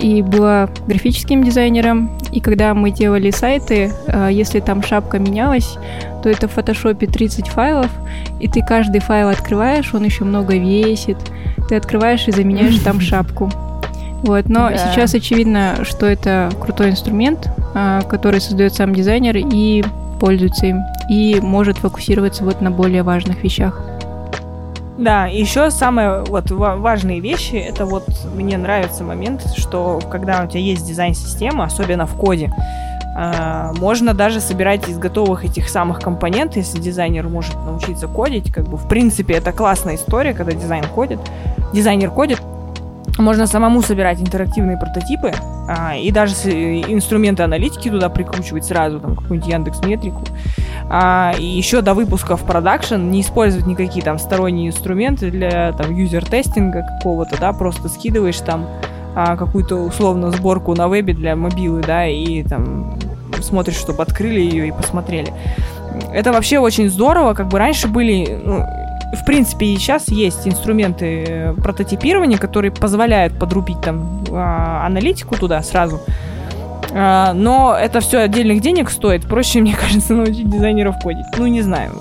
[0.01, 2.11] и была графическим дизайнером.
[2.31, 5.77] И когда мы делали сайты, а, если там шапка менялась,
[6.23, 7.91] то это в фотошопе 30 файлов,
[8.39, 11.17] и ты каждый файл открываешь, он еще много весит.
[11.69, 13.51] Ты открываешь и заменяешь там шапку.
[14.23, 14.77] Вот, но да.
[14.77, 19.83] сейчас очевидно, что это крутой инструмент, а, который создает сам дизайнер и
[20.19, 23.81] пользуется им, и может фокусироваться вот на более важных вещах.
[24.97, 30.59] Да, еще самые вот важные вещи, это вот мне нравится момент, что когда у тебя
[30.59, 32.51] есть дизайн-система, особенно в коде,
[33.15, 38.67] а, можно даже собирать из готовых этих самых компонентов, если дизайнер может научиться кодить, как
[38.67, 41.19] бы в принципе это классная история, когда дизайн кодит,
[41.73, 42.41] дизайнер кодит,
[43.17, 45.31] можно самому собирать интерактивные прототипы
[45.67, 50.21] а, и даже инструменты аналитики туда прикручивать сразу, там какую-нибудь Яндекс Метрику.
[50.89, 56.76] А, еще до выпуска в production не использовать никакие там сторонние инструменты для там user-testing
[56.76, 58.67] а какого-то, да, просто скидываешь там
[59.15, 62.97] а, какую-то условно сборку на вебе для мобилы, да, и там
[63.41, 65.33] смотришь, чтобы открыли ее и посмотрели.
[66.13, 68.63] Это вообще очень здорово, как бы раньше были, ну,
[69.13, 75.61] в принципе, и сейчас есть инструменты э, прототипирования, которые позволяют подрубить там а, аналитику туда
[75.63, 75.99] сразу.
[76.93, 79.27] А, но это все отдельных денег стоит.
[79.27, 81.25] Проще, мне кажется, научить дизайнеров кодить.
[81.37, 81.91] Ну, не знаю.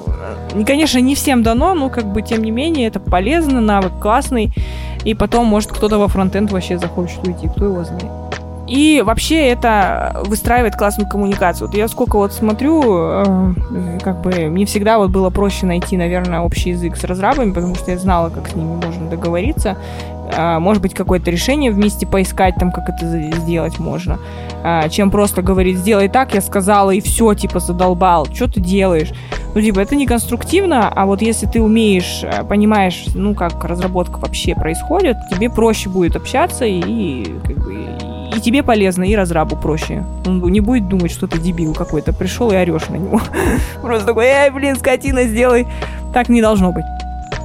[0.67, 4.53] Конечно, не всем дано, но как бы тем не менее это полезно, навык классный.
[5.05, 8.11] И потом, может, кто-то во фронтенд вообще захочет уйти, кто его знает.
[8.67, 11.69] И вообще это выстраивает классную коммуникацию.
[11.69, 16.41] Вот я сколько вот смотрю, э, как бы мне всегда вот было проще найти, наверное,
[16.41, 19.77] общий язык с разрабами, потому что я знала, как с ними можно договориться.
[20.33, 23.07] Э, может быть, какое-то решение вместе поискать, там, как это
[23.39, 24.19] сделать можно.
[24.65, 28.27] Э, чем просто говорить, сделай так, я сказала, и все, типа, задолбал.
[28.27, 29.13] Что ты делаешь?
[29.55, 34.19] Ну, типа, это не конструктивно, а вот если ты умеешь, э, понимаешь, ну, как разработка
[34.19, 37.77] вообще происходит, тебе проще будет общаться и, как бы,
[38.37, 40.05] и тебе полезно, и разрабу проще.
[40.27, 43.21] Он не будет думать, что ты дебил какой-то, пришел и орешь на него.
[43.83, 45.67] Просто такой, эй, блин, скотина, сделай.
[46.13, 46.85] Так не должно быть.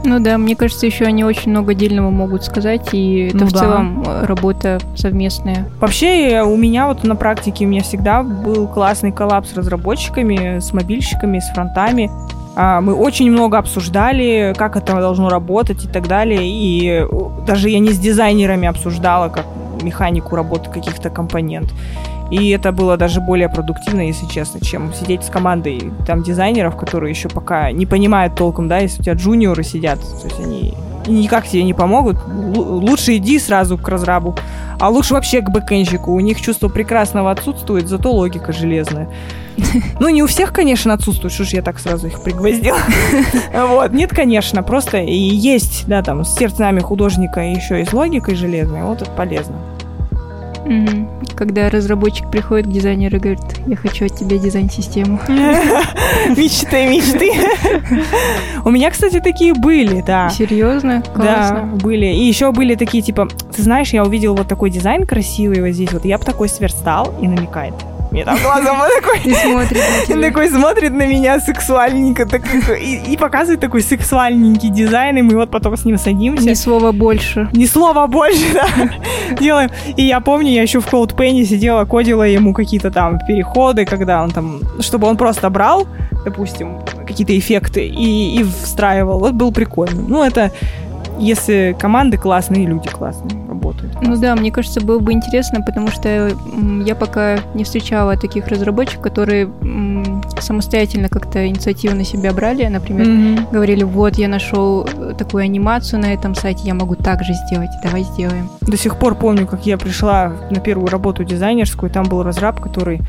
[0.04, 3.52] Ну да, мне кажется, еще они очень много отдельного могут сказать, и это Ну в
[3.52, 3.60] да.
[3.60, 5.70] целом э, работа совместная.
[5.80, 10.60] Вообще, э, у меня вот на практике у меня всегда был классный коллапс с разработчиками,
[10.60, 12.10] с мобильщиками, с фронтами.
[12.56, 16.42] А, Мы очень много обсуждали, как это должно работать и так далее.
[16.44, 17.08] И э,
[17.46, 19.46] даже я не с дизайнерами обсуждала, как
[19.82, 21.70] механику работы каких-то компонент.
[22.32, 27.12] И это было даже более продуктивно, если честно, чем сидеть с командой там дизайнеров, которые
[27.12, 30.74] еще пока не понимают толком, да, если у тебя джуниоры сидят, то есть они
[31.08, 32.16] никак тебе не помогут.
[32.28, 34.36] Лу- Лучше иди сразу к разрабу,
[34.80, 36.14] а лучше вообще к бэкэнщику.
[36.14, 39.10] У них чувство прекрасного отсутствует, зато логика железная.
[40.00, 42.78] Ну, не у всех, конечно, отсутствует, что ж я так сразу их пригвоздила.
[43.54, 48.36] Вот, нет, конечно, просто и есть, да, там, с сердцами художника еще и с логикой
[48.36, 49.56] железной, вот это полезно.
[50.66, 51.10] Мгм.
[51.36, 55.20] Когда разработчик приходит к дизайнеру и говорит, я хочу от тебя дизайн-систему.
[55.28, 57.32] Мечты, мечты.
[58.64, 60.30] У меня, кстати, такие были, да.
[60.30, 61.04] Серьезно?
[61.16, 61.70] Да, Классно.
[61.82, 62.06] были.
[62.06, 65.92] И еще были такие, типа, ты знаешь, я увидел вот такой дизайн красивый вот здесь,
[65.94, 67.74] вот я бы такой сверстал и намекает.
[68.12, 70.30] Мне там глазом вот такой И смотрит на Он тебя.
[70.30, 72.42] такой смотрит на меня сексуальненько так,
[72.78, 76.44] и, и показывает такой сексуальненький дизайн, и мы вот потом с ним садимся.
[76.44, 77.50] Ни слова больше.
[77.54, 78.68] Ни слова больше, да,
[79.40, 79.70] делаем.
[79.96, 84.32] И я помню, я еще в CodePenny сидела, кодила ему какие-то там переходы, когда он
[84.32, 85.88] там, чтобы он просто брал,
[86.26, 89.20] допустим, какие-то эффекты и, и встраивал.
[89.20, 90.02] Вот был прикольно.
[90.06, 90.52] Ну, это
[91.18, 93.40] если команды классные, люди классные
[93.82, 94.08] работают.
[94.08, 96.32] Ну да, мне кажется, было бы интересно, потому что
[96.86, 99.50] я пока не встречала таких разработчиков, которые
[100.40, 103.48] самостоятельно как-то инициативу на себя брали, например, Мгм.
[103.52, 107.70] говорили, вот я нашел э, такую анимацию на этом сайте, я могу так же сделать,
[107.84, 108.50] давай сделаем.
[108.62, 113.02] До сих пор помню, как я пришла на первую работу дизайнерскую, там был разраб, который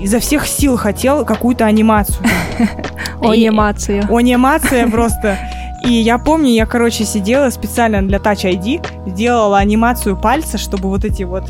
[0.00, 2.24] изо всех сил хотел какую-то анимацию.
[3.20, 4.06] Анимация.
[4.08, 5.38] Анимация просто.
[5.84, 11.04] И я помню, я, короче, сидела специально для Touch ID, сделала анимацию пальца, чтобы вот
[11.04, 11.44] эти вот,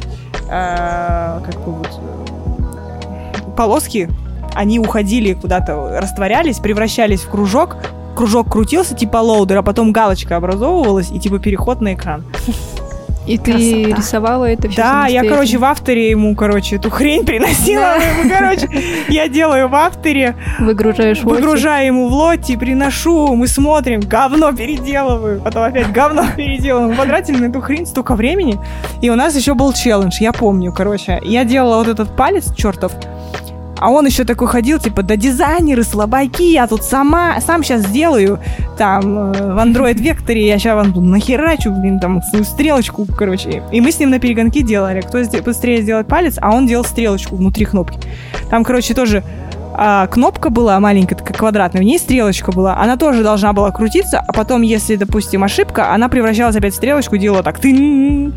[0.48, 4.10] э, как бы вот, э, полоски,
[4.54, 7.76] они уходили куда-то, растворялись, превращались в кружок,
[8.16, 12.24] кружок крутился, типа loader, а потом галочка образовывалась, и типа переход на экран.
[13.28, 13.96] И ты Красота.
[14.00, 17.82] рисовала это все Да, я, короче, в After е ему, короче, эту хрень приносила.
[17.82, 17.96] Да.
[17.96, 18.68] ему, короче,
[19.08, 25.42] я делаю в After е, выгружаешь выгружаю ему в Lottie, приношу, мы смотрим, говно переделываю,
[25.42, 26.90] потом опять говно переделываю.
[26.90, 28.58] Мы потратили на эту хрень столько времени.
[29.02, 31.20] И у нас еще был челлендж, я помню, короче.
[31.22, 32.92] Я делала вот этот палец чертов,
[33.78, 38.40] а он еще такой ходил, типа, да дизайнеры слабаки, я тут сама, сам сейчас сделаю,
[38.76, 43.62] там, э, в Android векторе, я сейчас вам нахерачу, блин, там, свою стрелочку, короче.
[43.72, 47.36] И мы с ним на перегонки делали, кто быстрее сделает палец, а он делал стрелочку
[47.36, 47.98] внутри кнопки.
[48.50, 49.22] Там, короче, тоже
[49.80, 52.76] а, кнопка была маленькая, такая квадратная, в ней стрелочка была.
[52.78, 57.16] Она тоже должна была крутиться, а потом, если, допустим, ошибка, она превращалась опять в стрелочку
[57.16, 57.60] делала так.
[57.60, 58.34] Тын.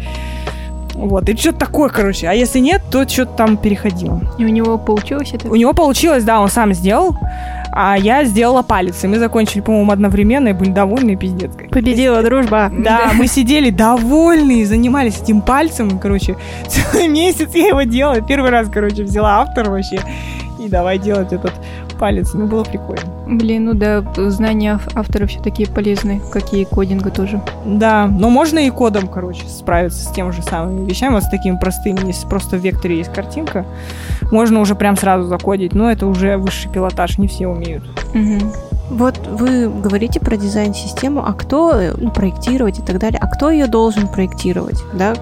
[1.01, 2.27] Вот, и что-то такое, короче.
[2.27, 4.21] А если нет, то что-то там переходило.
[4.37, 5.49] И у него получилось это?
[5.49, 7.15] У него получилось, да, он сам сделал,
[7.71, 9.03] а я сделала палец.
[9.03, 11.51] И мы закончили, по-моему, одновременно и были довольны, пиздец.
[11.71, 12.71] Победила дружба.
[12.71, 16.37] Да, мы сидели довольные, занимались этим пальцем, и, короче,
[16.67, 18.21] целый месяц я его делала.
[18.21, 19.99] Первый раз, короче, взяла автор вообще
[20.61, 21.53] и давай делать этот
[22.01, 22.33] палец.
[22.33, 23.03] Ну, было прикольно.
[23.27, 27.39] Блин, ну да, знания ав- автора все такие полезные, как и кодинга тоже.
[27.65, 31.57] Да, но можно и кодом, короче, справиться с тем же самыми вещами, вот с такими
[31.57, 32.05] простыми.
[32.07, 33.65] Если просто в векторе есть картинка,
[34.31, 37.83] можно уже прям сразу закодить, но это уже высший пилотаж, не все умеют.
[38.13, 38.51] Мгм.
[38.91, 43.49] Вот вы говорите про дизайн-систему, а кто э, ну, проектировать и так далее, а кто
[43.49, 44.79] ее должен проектировать?
[44.93, 45.15] Да?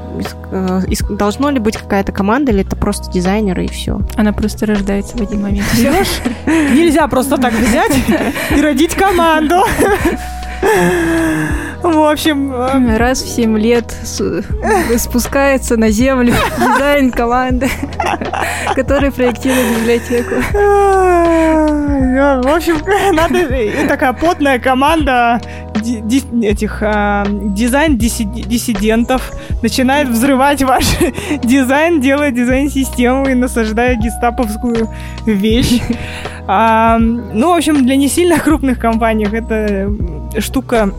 [0.51, 4.01] Э, должно ли быть какая-то команда, или это просто дизайнеры и все?
[4.17, 5.67] Она просто рождается в один момент.
[6.47, 7.93] Нельзя просто так взять
[8.49, 9.57] и родить команду.
[11.81, 14.43] В общем, э, Раз в 7 лет с-
[14.97, 17.69] спускается на землю дизайн команды,
[18.75, 20.35] который проектирует библиотеку.
[22.41, 22.75] В общем,
[23.15, 23.39] надо
[23.87, 25.39] такая потная команда
[26.43, 29.31] этих а, дизайн-диссидентов
[29.63, 30.83] начинает взрывать ваш
[31.41, 34.89] дизайн, делая дизайн-систему и насаждая гестаповскую
[35.25, 35.81] вещь.
[36.45, 39.89] Ну, в общем, для не сильно крупных компаний эта
[40.39, 40.91] штука,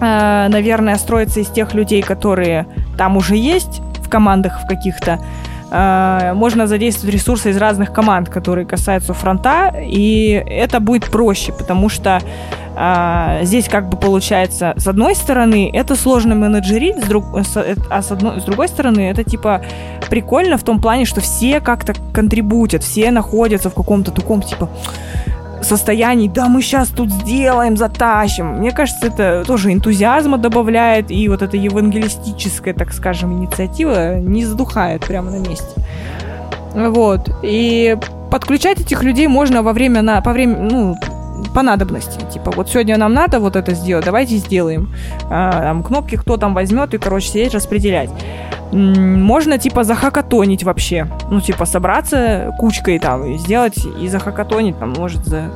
[0.00, 2.66] наверное, строится из тех людей, которые
[2.98, 5.18] там уже есть в командах в каких-то.
[5.70, 11.88] э, можно задействовать ресурсы из разных команд, которые касаются фронта, и это будет проще, потому
[11.88, 12.20] что
[12.76, 17.56] э, здесь как бы получается, с одной стороны, это сложно менеджерить, с друг, с,
[17.90, 19.60] а с, одной, с другой стороны, это типа
[20.08, 24.68] прикольно в том плане, что все как-то контрибутят, все находятся в каком-то таком типа
[25.62, 28.58] состоянии, да, мы сейчас тут сделаем, затащим.
[28.58, 35.04] Мне кажется, это тоже энтузиазма добавляет, и вот эта евангелистическая, так скажем, инициатива не задухает
[35.04, 35.80] прямо на месте.
[36.74, 37.30] Вот.
[37.42, 37.96] И
[38.30, 40.96] подключать этих людей можно во время, на, по время, ну,
[41.54, 42.20] по надобности.
[42.32, 44.92] Типа, вот сегодня нам надо вот это сделать, давайте сделаем.
[45.30, 48.10] А, там, кнопки кто там возьмет и, короче, сидеть распределять.
[48.72, 51.06] Можно, типа, захакатонить вообще.
[51.30, 55.50] Ну, типа, собраться кучкой там и сделать и захакатонить, там, может, за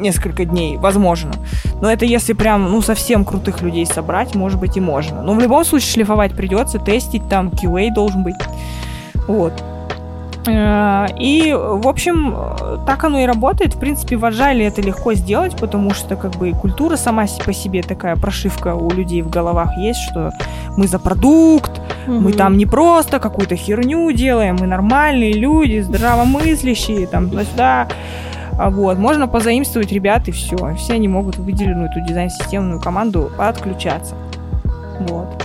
[0.00, 1.32] несколько дней, возможно.
[1.80, 5.22] Но это если прям, ну, совсем крутых людей собрать, может быть, и можно.
[5.22, 8.34] Но в любом случае шлифовать придется, тестить, там, QA должен быть.
[9.26, 9.52] Вот.
[10.46, 12.36] Э, и, в общем,
[12.86, 13.74] так оно и работает.
[13.74, 17.82] В принципе, в Agile это легко сделать, потому что как бы культура сама по себе
[17.82, 20.32] такая прошивка у людей в головах есть, что
[20.76, 22.20] мы за продукт, угу.
[22.20, 27.88] мы там не просто какую-то херню делаем, мы нормальные люди, здравомыслящие, там туда-сюда.
[28.56, 30.74] А вот, можно позаимствовать ребят и все.
[30.76, 34.14] Все они могут в выделенную эту дизайн-системную команду подключаться.
[35.00, 35.43] Вот.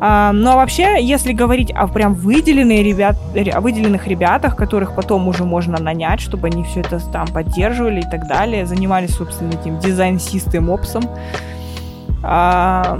[0.00, 5.44] А, но вообще, если говорить о прям выделенные ребят, о выделенных ребятах, которых потом уже
[5.44, 10.70] можно нанять, чтобы они все это там поддерживали и так далее, занимались, собственно, этим дизайн-систем
[10.70, 11.02] опсом,
[12.22, 12.98] а,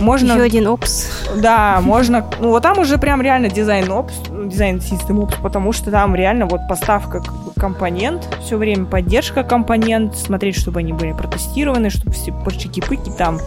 [0.00, 0.32] можно...
[0.32, 1.08] Еще один опс.
[1.36, 2.24] Да, можно...
[2.40, 6.46] Ну, вот там уже прям реально дизайн опс, дизайн систем опс, потому что там реально
[6.46, 7.22] вот поставка
[7.58, 13.38] компонент, все время поддержка компонент, смотреть, чтобы они были протестированы, чтобы все пырчики-пыки там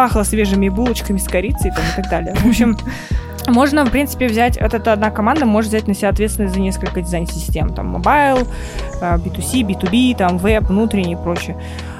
[0.00, 2.34] пахло свежими булочками с корицей там, и так далее.
[2.34, 2.74] В общем,
[3.46, 7.02] можно, в принципе, взять, вот эта одна команда может взять на себя ответственность за несколько
[7.02, 8.48] дизайн-систем, там, mobile,
[9.02, 11.54] B2C, B2B, там, веб, внутренний и прочее.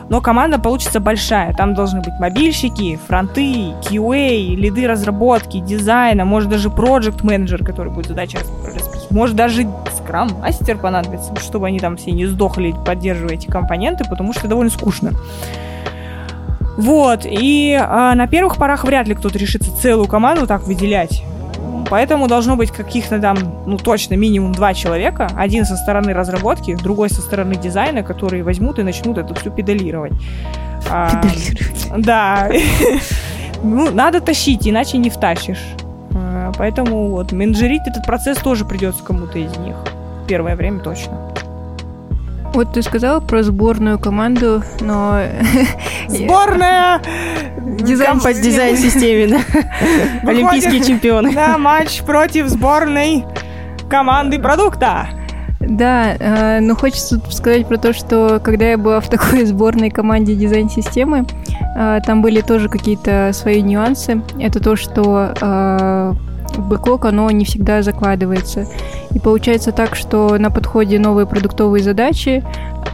[0.09, 1.53] Но команда получится большая.
[1.53, 8.07] Там должны быть мобильщики, фронты, QA, лиды разработки, дизайна, может даже project менеджер, который будет
[8.07, 9.11] задача расписывать.
[9.11, 14.32] Может даже скрам мастер понадобится, чтобы они там все не сдохли, поддерживая эти компоненты, потому
[14.32, 15.12] что довольно скучно.
[16.81, 21.22] Вот, и э, на первых порах вряд ли кто-то решится целую команду так выделять.
[21.91, 25.28] Поэтому должно быть каких-то там, ну точно, минимум два человека.
[25.37, 30.12] Один со стороны разработки, другой со стороны дизайна, которые возьмут и начнут это все педалировать.
[30.89, 31.87] А, педалировать.
[31.91, 32.51] А, да.
[33.62, 35.61] Ну, надо тащить, иначе не втащишь.
[36.14, 39.76] А, поэтому вот менеджерить этот процесс тоже придется кому-то из них.
[40.26, 41.30] Первое время точно.
[42.53, 45.20] Вот ты сказала про сборную команду, но...
[46.09, 47.01] Сборная!
[47.59, 49.26] Дизайн по дизайн-системе,
[50.24, 50.28] да?
[50.28, 51.32] Олимпийские чемпионы.
[51.32, 53.24] Да, матч против сборной
[53.88, 55.09] команды продукта.
[55.61, 60.34] Да, э, но хочется сказать про то, что когда я была в такой сборной команде
[60.34, 61.26] дизайн-системы,
[61.76, 64.22] э, там были тоже какие-то свои нюансы.
[64.40, 66.14] Это то, что э,
[66.61, 68.66] в бэклог оно не всегда закладывается.
[69.12, 72.44] И получается так, что на подходе новые продуктовые задачи,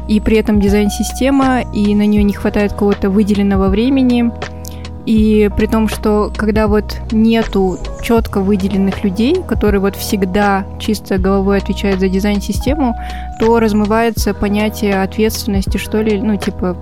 [0.09, 4.31] и при этом дизайн-система, и на нее не хватает какого-то выделенного времени.
[5.05, 11.59] И при том, что когда вот нету четко выделенных людей, которые вот всегда чисто головой
[11.59, 12.97] отвечают за дизайн-систему,
[13.39, 16.77] то размывается понятие ответственности, что ли, ну, типа,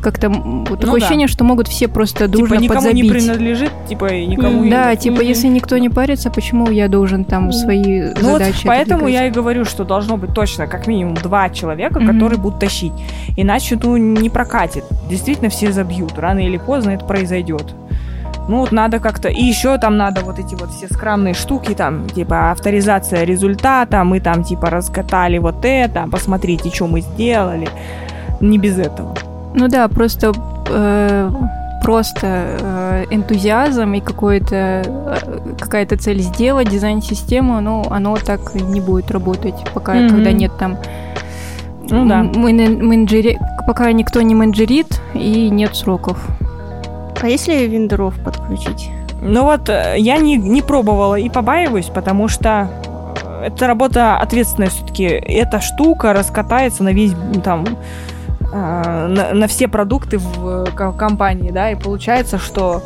[0.00, 1.06] как-то вот ну, такое да.
[1.06, 3.04] ощущение, что могут все просто типа дружно типа, никому подзабить.
[3.04, 4.68] не принадлежит, типа никому.
[4.68, 4.96] Да, и...
[4.96, 8.64] типа если никто не парится, почему я должен там свои ну, задачи?
[8.64, 12.06] Вот поэтому я и говорю, что должно быть точно как минимум два человека, mm-hmm.
[12.06, 12.92] которые будут тащить,
[13.36, 14.84] иначе ну не прокатит.
[15.08, 17.74] Действительно все забьют, рано или поздно это произойдет.
[18.48, 19.28] Ну вот надо как-то...
[19.28, 24.18] И еще там надо вот эти вот все скромные штуки, там, типа, авторизация результата, мы
[24.18, 27.68] там, типа, раскатали вот это, посмотрите, что мы сделали.
[28.40, 29.14] Не без этого.
[29.54, 30.32] Ну да, просто
[30.68, 31.30] э,
[31.82, 32.26] просто
[32.60, 35.16] э, энтузиазм и какой-то э,
[35.58, 40.08] какая-то цель сделать дизайн-систему, ну, оно так не будет работать, пока mm-hmm.
[40.08, 40.78] когда нет там
[41.88, 42.22] ну, да.
[42.22, 43.38] менеджери...
[43.66, 46.24] пока никто не менеджерит и нет сроков.
[47.20, 48.90] А если вендоров подключить?
[49.20, 52.70] Ну вот, э, я не, не пробовала и побаиваюсь, потому что
[53.40, 55.04] э, это работа ответственная все-таки.
[55.04, 57.12] Эта штука раскатается на весь
[57.44, 57.66] там
[58.52, 62.82] а, на, на все продукты в компании, да, и получается, что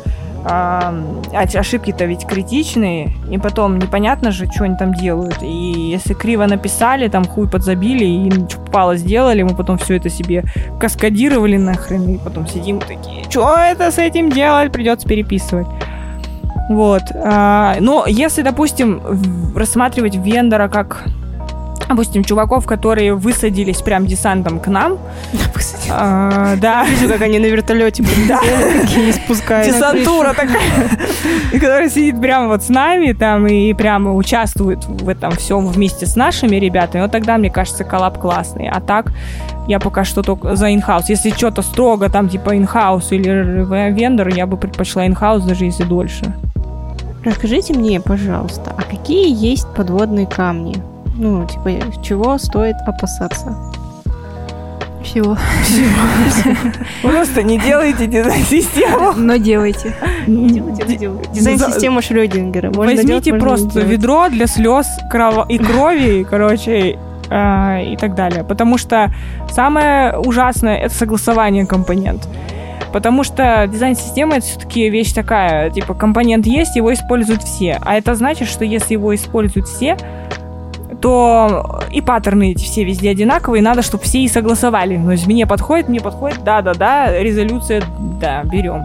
[0.47, 0.93] а,
[1.33, 5.41] ошибки-то ведь критичные, и потом непонятно же, что они там делают.
[5.41, 10.09] И если криво написали, там хуй подзабили, и что попало сделали, мы потом все это
[10.09, 10.43] себе
[10.79, 15.67] каскадировали нахрен, и потом сидим такие, что это с этим делать, придется переписывать.
[16.69, 17.03] Вот.
[17.15, 19.01] А, но если, допустим,
[19.55, 21.05] рассматривать вендора как
[21.89, 24.97] допустим, чуваков, которые высадились прям десантом к нам.
[25.89, 26.85] А, да.
[26.85, 29.73] Вижу, как они на вертолете такие спускаются.
[29.73, 30.61] Десантура такая.
[31.53, 36.05] И которая сидит прямо вот с нами там и прямо участвует в этом всем вместе
[36.05, 37.01] с нашими ребятами.
[37.03, 38.67] Вот тогда, мне кажется, коллаб классный.
[38.67, 39.11] А так,
[39.67, 41.09] я пока что только за инхаус.
[41.09, 43.29] Если что-то строго там типа инхаус или
[43.93, 46.33] вендор, я бы предпочла инхаус, даже если дольше.
[47.23, 50.75] Расскажите мне, пожалуйста, а какие есть подводные камни?
[51.17, 51.71] Ну, типа,
[52.03, 53.55] чего стоит опасаться?
[55.01, 55.37] Всего.
[57.01, 59.13] Просто не делайте дизайн-систему.
[59.15, 59.93] Но делайте.
[60.27, 62.71] Дизайн-система Шрёдингера.
[62.71, 64.87] Возьмите просто ведро для слез
[65.49, 66.97] и крови, короче,
[67.29, 68.43] а, и так далее.
[68.43, 69.11] Потому что
[69.51, 72.27] самое ужасное это согласование компонент.
[72.91, 77.77] Потому что дизайн-система это все-таки вещь такая, типа компонент есть, его используют все.
[77.81, 79.97] А это значит, что если его используют все,
[81.01, 84.99] то и паттерны эти все везде одинаковые, надо, чтобы все и согласовали.
[85.11, 87.83] Есть мне подходит, мне подходит, да-да-да, резолюция,
[88.19, 88.83] да, берем.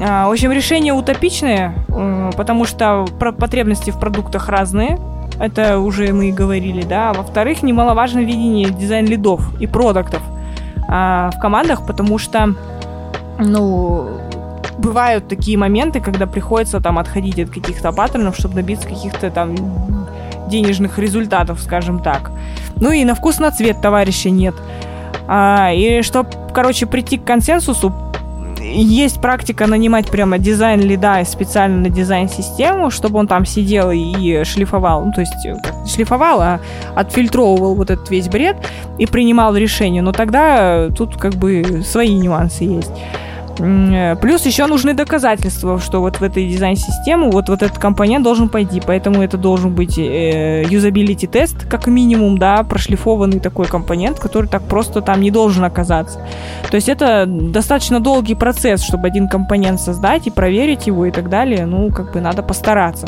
[0.00, 4.98] А, В общем, решение утопичное, э, потому что потребности в продуктах разные.
[5.40, 7.12] Это уже мы и говорили, да.
[7.12, 10.22] Во-вторых, немаловажно видение дизайн-лидов и продуктов
[10.88, 12.54] а, в командах, потому что,
[13.38, 14.08] ну,
[14.78, 19.54] бывают такие моменты, когда приходится там отходить от каких-то паттернов, чтобы добиться каких-то там
[20.48, 22.30] денежных результатов, скажем так.
[22.76, 24.54] Ну и на вкус на цвет товарища нет.
[25.26, 27.92] А, и чтобы, короче, прийти к консенсусу,
[28.60, 35.04] есть практика нанимать прямо дизайн лида специально на дизайн-систему, чтобы он там сидел и шлифовал,
[35.04, 35.54] ну, то есть э,
[35.86, 36.60] шлифовал, а
[36.94, 38.56] отфильтровывал вот этот весь бред
[38.98, 40.02] и принимал решение.
[40.02, 42.92] Но тогда тут как бы свои нюансы есть.
[43.58, 48.48] Э, Плюс еще нужны доказательства, что вот в этой дизайн-систему вот, вот этот компонент должен
[48.48, 54.48] пойти, поэтому это должен быть э, юзабилити тест, как минимум, да, прошлифованный такой компонент, который
[54.48, 56.20] так просто там не должен оказаться.
[56.70, 61.28] То есть это достаточно долгий процесс, чтобы один компонент создать и проверить его и так
[61.28, 61.66] далее.
[61.66, 63.06] Ну, как бы надо постараться.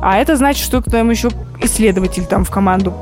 [0.00, 1.30] А это значит, что там еще
[1.62, 2.92] исследователь там в команду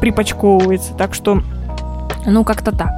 [0.00, 0.92] припочковывается.
[0.94, 1.42] Так что,
[2.26, 2.90] ну, как-то так.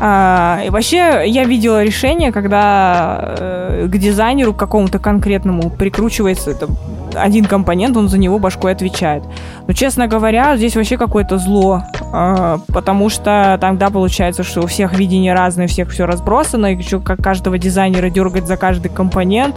[0.00, 6.68] А, и вообще, я видела решение, когда э, к дизайнеру какому-то конкретному прикручивается это,
[7.14, 9.24] один компонент, он за него башкой отвечает.
[9.66, 11.82] Но, честно говоря, здесь вообще какое-то зло,
[12.12, 16.76] а, потому что тогда получается, что у всех видения разные, у всех все разбросано, и
[16.76, 19.56] еще как каждого дизайнера дергать за каждый компонент,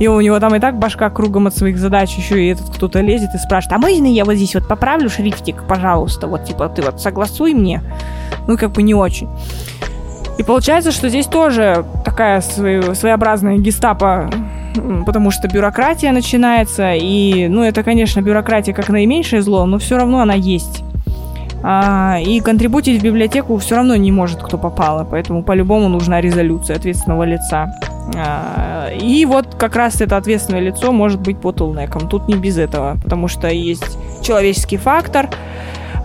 [0.00, 3.00] и у него там и так башка кругом от своих задач, еще и этот кто-то
[3.00, 6.82] лезет и спрашивает, а можно я вот здесь вот поправлю шрифтик, пожалуйста, вот типа ты
[6.82, 7.82] вот согласуй мне.
[8.46, 9.28] Ну, как бы не очень.
[10.38, 14.30] И получается, что здесь тоже такая свое- своеобразная гестапо,
[15.06, 20.20] потому что бюрократия начинается, и, ну, это, конечно, бюрократия как наименьшее зло, но все равно
[20.20, 20.82] она есть.
[21.62, 26.76] А, и контрибутить в библиотеку все равно не может кто попало, поэтому по-любому нужна резолюция
[26.76, 27.74] ответственного лица.
[28.14, 32.08] А, и вот как раз это ответственное лицо может быть ботлнеком.
[32.08, 35.28] Тут не без этого, потому что есть человеческий фактор,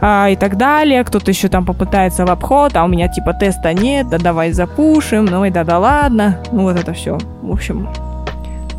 [0.01, 1.03] а, и так далее.
[1.03, 5.25] Кто-то еще там попытается в обход, а у меня типа теста нет, да давай запушим,
[5.25, 6.39] ну и да-да ладно.
[6.51, 7.17] Ну вот это все.
[7.41, 7.87] В общем,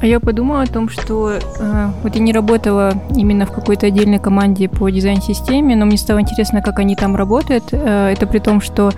[0.01, 4.19] А я подумала о том, что э, вот я не работала именно в какой-то отдельной
[4.19, 7.69] команде по дизайн-системе, но мне стало интересно, как они там работают.
[7.71, 8.91] Э, это при том, что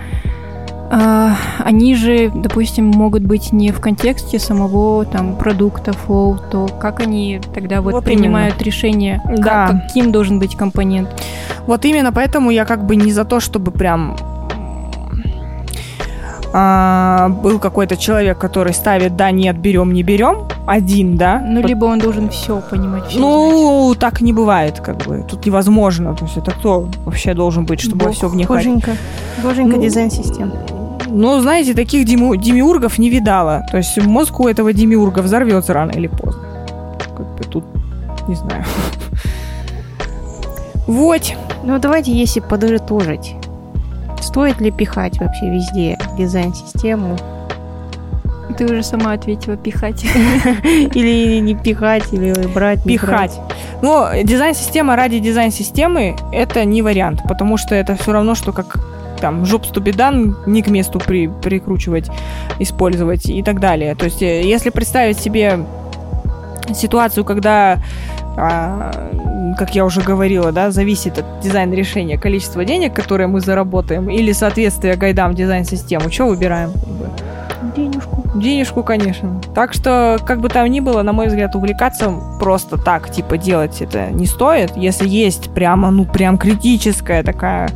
[0.90, 7.40] они же, допустим, могут быть не в контексте самого там продукта flow, то как они
[7.54, 9.66] тогда вот, Вот принимают решение, как- Да.
[9.86, 11.08] каким должен быть компонент?
[11.66, 14.16] Вот именно поэтому я как бы не за то, чтобы прям
[16.56, 21.40] а, был какой-то человек, который ставит да, нет, берем, не берем, один, да.
[21.44, 23.02] Ну, либо он должен все понимать.
[23.10, 23.16] знать.
[23.18, 25.24] Ну, так не бывает, как бы.
[25.28, 26.14] Тут невозможно.
[26.14, 28.56] То есть это кто вообще должен быть, чтобы Бог, все вникать?
[28.58, 28.92] Боженька.
[29.42, 30.52] Боженька Ну, дизайн-систем.
[31.16, 33.62] Ну, знаете, таких дему- демиургов не видала.
[33.70, 36.42] То есть мозг у этого демиурга взорвется рано или поздно.
[37.16, 37.64] Как бы тут,
[38.28, 38.64] не знаю.
[40.86, 41.22] Вот.
[41.62, 43.36] Ну, давайте, если подытожить.
[44.20, 47.16] Стоит ли пихать вообще везде дизайн-систему?
[48.58, 50.04] Ты уже сама ответила пихать.
[50.94, 52.84] Или не пихать, или брать?
[52.84, 53.40] Пихать.
[53.80, 58.78] Но дизайн-система ради дизайн-системы это не вариант, потому что это все равно, что как
[59.24, 62.10] там жоп ступидан не к месту при, прикручивать,
[62.58, 63.94] использовать и так далее.
[63.94, 65.60] То есть, э, если представить себе
[66.74, 67.78] ситуацию, когда,
[68.36, 68.90] а,
[69.58, 74.32] как я уже говорила, да, зависит от дизайна решения количество денег, которые мы заработаем, или
[74.32, 76.72] соответствие гайдам дизайн-систему, что выбираем?
[77.74, 78.24] Денежку.
[78.34, 79.40] Денежку, конечно.
[79.54, 83.80] Так что, как бы там ни было, на мой взгляд, увлекаться просто так, типа, делать
[83.80, 84.76] это не стоит.
[84.76, 87.70] Если есть прямо, ну, прям критическая такая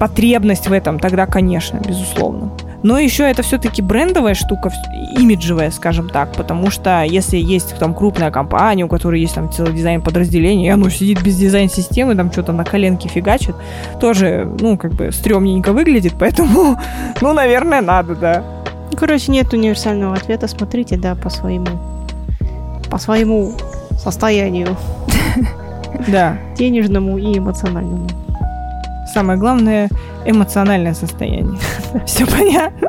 [0.00, 2.50] потребность в этом, тогда, конечно, безусловно.
[2.82, 4.72] Но еще это все-таки брендовая штука,
[5.18, 9.74] имиджевая, скажем так, потому что если есть там крупная компания, у которой есть там целый
[9.74, 13.54] дизайн подразделения, и оно сидит без дизайн-системы, там что-то на коленке фигачит,
[14.00, 16.78] тоже, ну, как бы стрёмненько выглядит, поэтому,
[17.20, 18.42] ну, наверное, надо, да.
[18.96, 21.68] Короче, нет универсального ответа, смотрите, да, по своему,
[22.90, 23.52] по своему
[24.02, 24.76] состоянию.
[26.06, 26.38] Да.
[26.56, 28.06] Денежному и эмоциональному.
[29.12, 29.88] Самое главное
[30.24, 31.58] эмоциональное состояние.
[32.06, 32.88] Все понятно?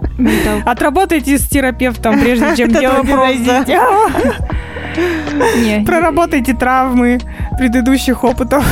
[0.65, 3.07] Отработайте с терапевтом, прежде чем делать
[5.86, 7.19] Проработайте травмы
[7.57, 8.65] предыдущих опытов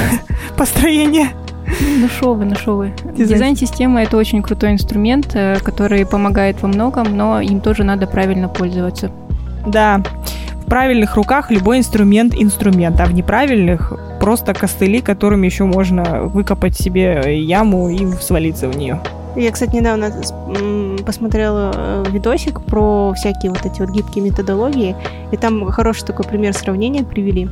[0.57, 1.29] построения.
[1.81, 2.93] Ну шо вы, ну шо вы.
[3.15, 8.49] Дизайн-система— это очень крутой инструмент, э, который помогает во многом, но им тоже надо правильно
[8.49, 9.11] пользоваться.
[9.65, 10.01] Да,
[10.53, 13.93] в правильных руках любой инструмент— инструмент, а в неправильных
[14.29, 19.01] просто костыли, которыми еще можно выкопать себе яму и свалиться в нее.
[19.35, 20.11] Я, кстати, недавно
[21.03, 24.95] посмотрела э, видосик про всякие вот эти вот гибкие методологии,
[25.31, 27.49] и там хороший такой пример сравнения привели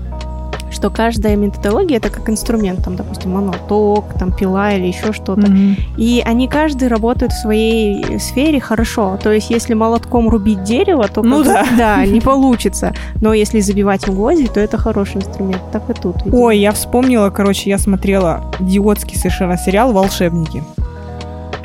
[0.72, 5.42] что каждая методология это как инструмент, там, допустим, моноток, там, пила или еще что-то.
[5.42, 5.76] Mm-hmm.
[5.98, 9.18] И они каждый работают в своей сфере хорошо.
[9.22, 11.66] То есть, если молотком рубить дерево, то ну, да.
[11.78, 12.94] да, не получится.
[13.22, 15.62] Но если забивать угодья, то это хороший инструмент.
[15.72, 16.24] Так и тут.
[16.26, 16.44] Видимо.
[16.44, 20.64] Ой, я вспомнила, короче, я смотрела идиотский совершенно сериал «Волшебники».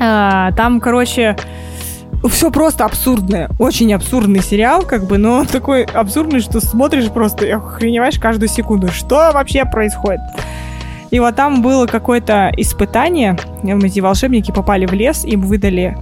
[0.05, 1.36] А, там, короче,
[2.29, 3.49] все просто абсурдное.
[3.59, 8.89] Очень абсурдный сериал, как бы, но такой абсурдный, что смотришь просто и охреневаешь каждую секунду.
[8.89, 10.20] Что вообще происходит?
[11.11, 13.37] И вот там было какое-то испытание.
[13.62, 15.97] Эти волшебники попали в лес, им выдали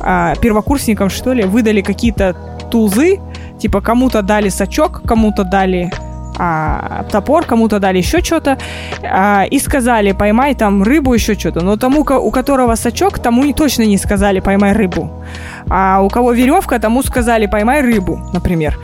[0.00, 2.36] а, первокурсникам, что ли, выдали какие-то
[2.70, 3.20] тулзы,
[3.60, 5.90] типа кому-то дали сачок, кому-то дали
[6.38, 8.58] а, топор, кому-то дали еще что-то,
[9.02, 11.60] а, и сказали, поймай там рыбу, еще что-то.
[11.60, 15.10] Но тому, у которого сачок, тому точно не сказали, поймай рыбу.
[15.68, 18.78] А у кого веревка, тому сказали, поймай рыбу, например.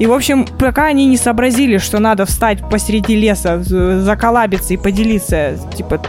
[0.00, 5.58] И, в общем, пока они не сообразили, что надо встать посреди леса, заколабиться и поделиться,
[5.76, 6.00] типа,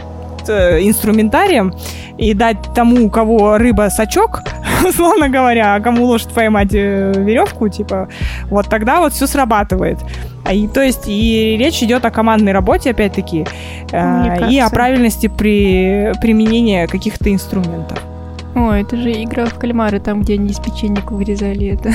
[0.48, 1.74] инструментарием
[2.18, 4.42] и дать тому, у кого рыба сачок,
[4.88, 8.08] условно говоря, а кому лошадь поймать э, веревку, типа,
[8.50, 9.98] вот тогда вот все срабатывает.
[10.44, 13.46] А и, то есть и речь идет о командной работе, опять-таки,
[13.92, 17.98] э, и о правильности при применении каких-то инструментов.
[18.54, 21.92] О, это же игра в кальмары, там, где они из печенек вырезали это.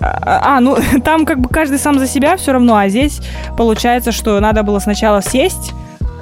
[0.00, 3.20] А, а, ну там как бы каждый сам за себя все равно, а здесь
[3.56, 5.72] получается, что надо было сначала сесть,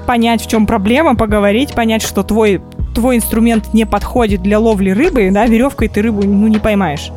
[0.07, 2.61] понять, в чем проблема, поговорить, понять, что твой,
[2.99, 7.12] твой инструмент не подходит для ловли рыбы, да, веревкой ты рыбу ну, не поймаешь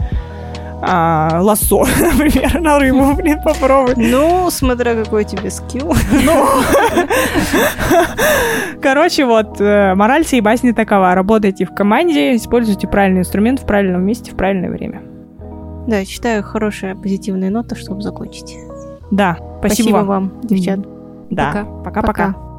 [0.84, 3.94] а, лассо, например, на рыбу, блин, попробуй.
[3.98, 5.94] Ну, смотря какой тебе скилл.
[6.24, 6.46] Ну,
[8.82, 11.14] короче, вот, э, мораль всей басни такова.
[11.14, 15.02] Работайте в команде, используйте правильный инструмент в правильном месте в правильное время.
[15.88, 18.56] Да, считаю хорошая позитивная нота, чтобы закончить.
[19.12, 20.08] Да, спасибо, спасибо вам.
[20.08, 20.80] вам, девчат.
[21.30, 22.51] Да, пока-пока.